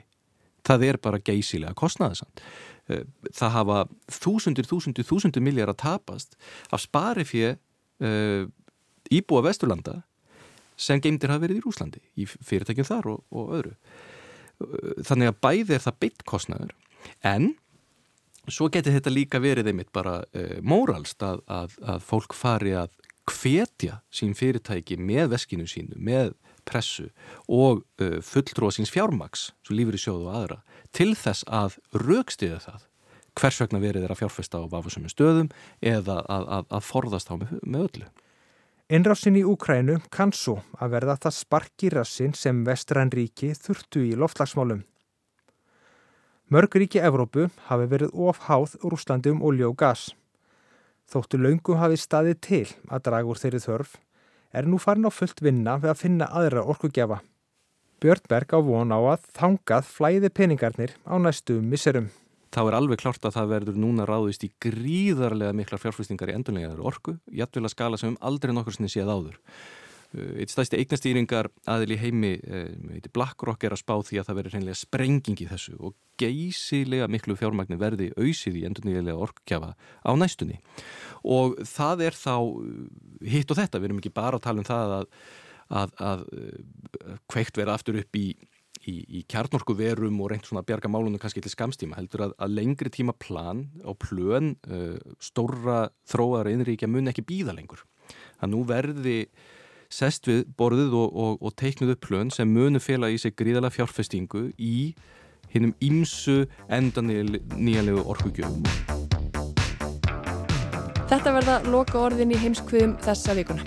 Það 0.64 0.86
er 0.88 0.98
bara 1.04 1.20
geysilega 1.20 1.76
kostnaðasamt. 1.76 2.42
Eh, 2.88 3.04
það 3.36 3.54
hafa 3.58 3.78
þúsundir, 4.12 4.68
þúsundir, 4.68 5.06
þúsundir 5.08 5.44
miljard 5.44 5.74
að 5.74 5.82
tapast 5.84 6.38
af 6.72 6.82
spari 6.84 7.24
fyrir 7.28 7.58
uh, 8.04 8.44
íbúa 9.12 9.44
Vesturlanda 9.44 10.00
sem 10.76 11.00
geimdir 11.00 11.32
hafa 11.32 11.44
verið 11.44 11.60
í 11.60 11.64
Rúslandi, 11.64 12.00
í 12.18 12.26
fyrirtækjum 12.26 12.88
þar 12.88 13.10
og, 13.12 13.20
og 13.30 13.52
öðru. 13.60 13.74
Eh, 14.64 15.04
þannig 15.06 15.30
að 15.30 15.40
bæði 15.44 15.76
er 15.76 15.84
það 15.84 16.00
beitt 16.04 16.24
kostnaður 16.28 16.72
en 17.22 17.52
svo 18.50 18.68
getur 18.72 18.96
þetta 18.96 19.12
líka 19.12 19.40
verið 19.42 19.70
einmitt 19.72 19.92
bara 19.94 20.20
uh, 20.22 20.56
móralst 20.62 21.22
að, 21.24 21.42
að, 21.48 21.76
að 21.80 22.06
fólk 22.06 22.36
fari 22.36 22.74
að 22.76 22.92
hvetja 23.30 24.00
sín 24.12 24.34
fyrirtæki 24.36 24.98
með 25.00 25.30
veskinu 25.32 25.68
sínu, 25.68 25.96
með 25.96 26.34
pressu 26.68 27.08
og 27.48 27.84
uh, 28.00 28.18
fulltrúa 28.24 28.72
síns 28.74 28.92
fjármaks, 28.92 29.52
svo 29.64 29.76
lífur 29.76 29.96
í 29.96 30.02
sjóðu 30.02 30.28
og 30.28 30.40
aðra, 30.40 30.58
til 30.92 31.12
þess 31.16 31.46
að 31.48 31.78
raukstiða 32.04 32.60
það 32.64 32.90
hvers 33.34 33.60
vegna 33.64 33.80
verið 33.82 34.04
er 34.06 34.12
að 34.14 34.20
fjárfesta 34.22 34.60
á 34.62 34.70
vafusum 34.70 35.08
stöðum 35.10 35.48
eða 35.82 36.20
að, 36.30 36.44
að, 36.58 36.68
að 36.70 36.86
forðast 36.86 37.32
á 37.32 37.34
með, 37.40 37.56
með 37.62 37.86
öllu. 37.88 38.10
Innrásin 38.94 39.38
í 39.40 39.42
Úkrænu 39.48 39.96
kann 40.12 40.34
svo 40.36 40.58
að 40.76 40.92
verða 40.98 41.16
það 41.24 41.36
sparki 41.38 41.90
rassin 41.94 42.34
sem 42.36 42.60
vestræn 42.66 43.12
ríki 43.14 43.54
þurftu 43.56 44.04
í 44.04 44.12
loftlagsmálum. 44.20 44.84
Mörg 46.54 46.76
ríki 46.78 47.00
Evrópu 47.02 47.48
hafi 47.66 47.86
verið 47.90 48.12
ofháð 48.14 48.76
Rúslandi 48.86 49.32
um 49.34 49.40
olju 49.42 49.72
og 49.72 49.78
gas. 49.80 50.02
Þóttu 51.10 51.40
laungum 51.42 51.80
hafi 51.80 51.96
staðið 51.98 52.36
til 52.46 52.68
að 52.86 53.02
draga 53.08 53.32
úr 53.32 53.40
þeirri 53.40 53.60
þörf 53.64 53.96
er 54.54 54.68
nú 54.70 54.78
farin 54.78 55.08
á 55.08 55.10
fullt 55.10 55.42
vinna 55.42 55.74
við 55.82 55.90
að 55.90 55.98
finna 56.04 56.28
aðra 56.30 56.62
orkugjafa. 56.62 57.18
Björnberg 57.98 58.54
á 58.54 58.58
von 58.70 58.94
á 58.94 59.00
að 59.02 59.26
þangað 59.34 59.90
flæði 59.96 60.30
peningarnir 60.30 60.94
á 61.02 61.18
næstu 61.18 61.58
misserum. 61.58 62.12
Þá 62.54 62.60
er 62.68 62.78
alveg 62.78 63.02
klart 63.02 63.26
að 63.26 63.34
það 63.40 63.50
verður 63.56 63.82
núna 63.82 64.06
ráðist 64.06 64.46
í 64.46 64.52
gríðarlega 64.62 65.58
miklar 65.58 65.82
fjárfæstingar 65.82 66.30
í 66.30 66.38
endurlegaður 66.38 66.86
orku, 66.86 67.16
jættvel 67.34 67.66
að 67.66 67.74
skala 67.74 67.98
sem 67.98 68.14
aldrei 68.22 68.54
nokkur 68.54 68.78
sinni 68.78 68.94
séð 68.94 69.10
áður. 69.10 69.40
Eitt 70.14 70.52
stæsti 70.52 70.78
eignastýringar 70.80 71.50
aðil 71.70 71.94
í 71.96 72.00
heimi, 72.00 72.32
e, 72.38 73.00
BlackRock 73.14 73.64
er 73.66 73.74
að 73.74 73.82
spá 73.82 73.94
því 73.98 74.20
að 74.20 74.28
það 74.28 74.38
verður 74.40 74.56
hreinlega 74.56 74.80
sprenging 74.80 75.44
í 75.44 75.48
þessu 75.50 75.76
og 75.80 75.96
geysilega 76.20 77.08
miklu 77.10 77.36
fjármagnir 77.38 77.80
verði 77.80 78.12
auðsið 78.14 78.60
í 78.60 78.66
endurlegaðlega 78.68 79.24
orkukjafa 79.28 79.72
á 79.74 80.12
næstunni. 80.18 80.60
Og 81.24 81.56
það 81.66 82.04
er 82.08 82.18
þá 82.18 82.36
hitt 83.34 83.50
og 83.50 83.58
þetta, 83.58 83.80
við 83.80 83.90
erum 83.90 84.02
ekki 84.02 84.14
bara 84.14 84.38
að 84.38 84.46
tala 84.46 84.62
um 84.62 84.68
það 84.68 84.98
að 85.00 85.10
að, 85.72 85.94
að 86.00 86.24
kveikt 87.30 87.58
vera 87.58 87.76
aftur 87.76 87.98
upp 88.00 88.18
í, 88.18 88.26
í, 88.90 88.94
í 89.20 89.22
kjarnorku 89.30 89.76
verum 89.78 90.20
og 90.22 90.32
reynd 90.32 90.48
svona 90.48 90.64
að 90.64 90.70
bjarga 90.72 90.92
málunum 90.92 91.20
kannski 91.22 91.42
til 91.44 91.52
skamstíma 91.52 91.98
heldur 91.98 92.28
að, 92.28 92.36
að 92.38 92.56
lengri 92.58 92.92
tíma 92.92 93.16
plan 93.18 93.66
og 93.84 93.98
plön 94.04 94.54
uh, 94.68 94.96
stóra 95.22 95.88
þróaðar 96.10 96.52
innríkja 96.54 96.90
mun 96.90 97.12
ekki 97.12 97.26
býða 97.26 97.56
lengur. 97.56 97.84
Það 98.40 98.52
nú 98.52 98.64
verði 98.68 99.18
sest 99.94 100.28
við 100.28 100.44
borðið 100.58 100.96
og, 100.98 101.12
og, 101.14 101.36
og 101.44 101.54
teiknuð 101.60 101.94
upp 101.94 102.06
plön 102.08 102.32
sem 102.34 102.50
munu 102.50 102.82
fela 102.82 103.10
í 103.12 103.18
sig 103.20 103.36
gríðalega 103.38 103.76
fjárfestingu 103.78 104.48
í 104.58 104.94
hinnum 105.54 105.74
ímsu 105.84 106.44
endan 106.72 107.12
nýjanlegu 107.12 108.02
orkugjöfum. 108.02 108.64
Þetta 111.04 111.34
verða 111.36 111.60
loka 111.70 112.00
orðin 112.00 112.34
í 112.34 112.40
heimskviðum 112.42 112.96
þessa 113.04 113.36
vikuna. 113.38 113.66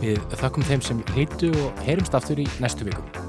Við 0.00 0.18
þakkum 0.40 0.66
þeim 0.66 0.82
sem 0.84 1.04
heitu 1.14 1.52
og 1.62 1.86
heyrumst 1.86 2.16
aftur 2.18 2.42
í 2.42 2.48
næstu 2.60 2.88
viku. 2.88 3.25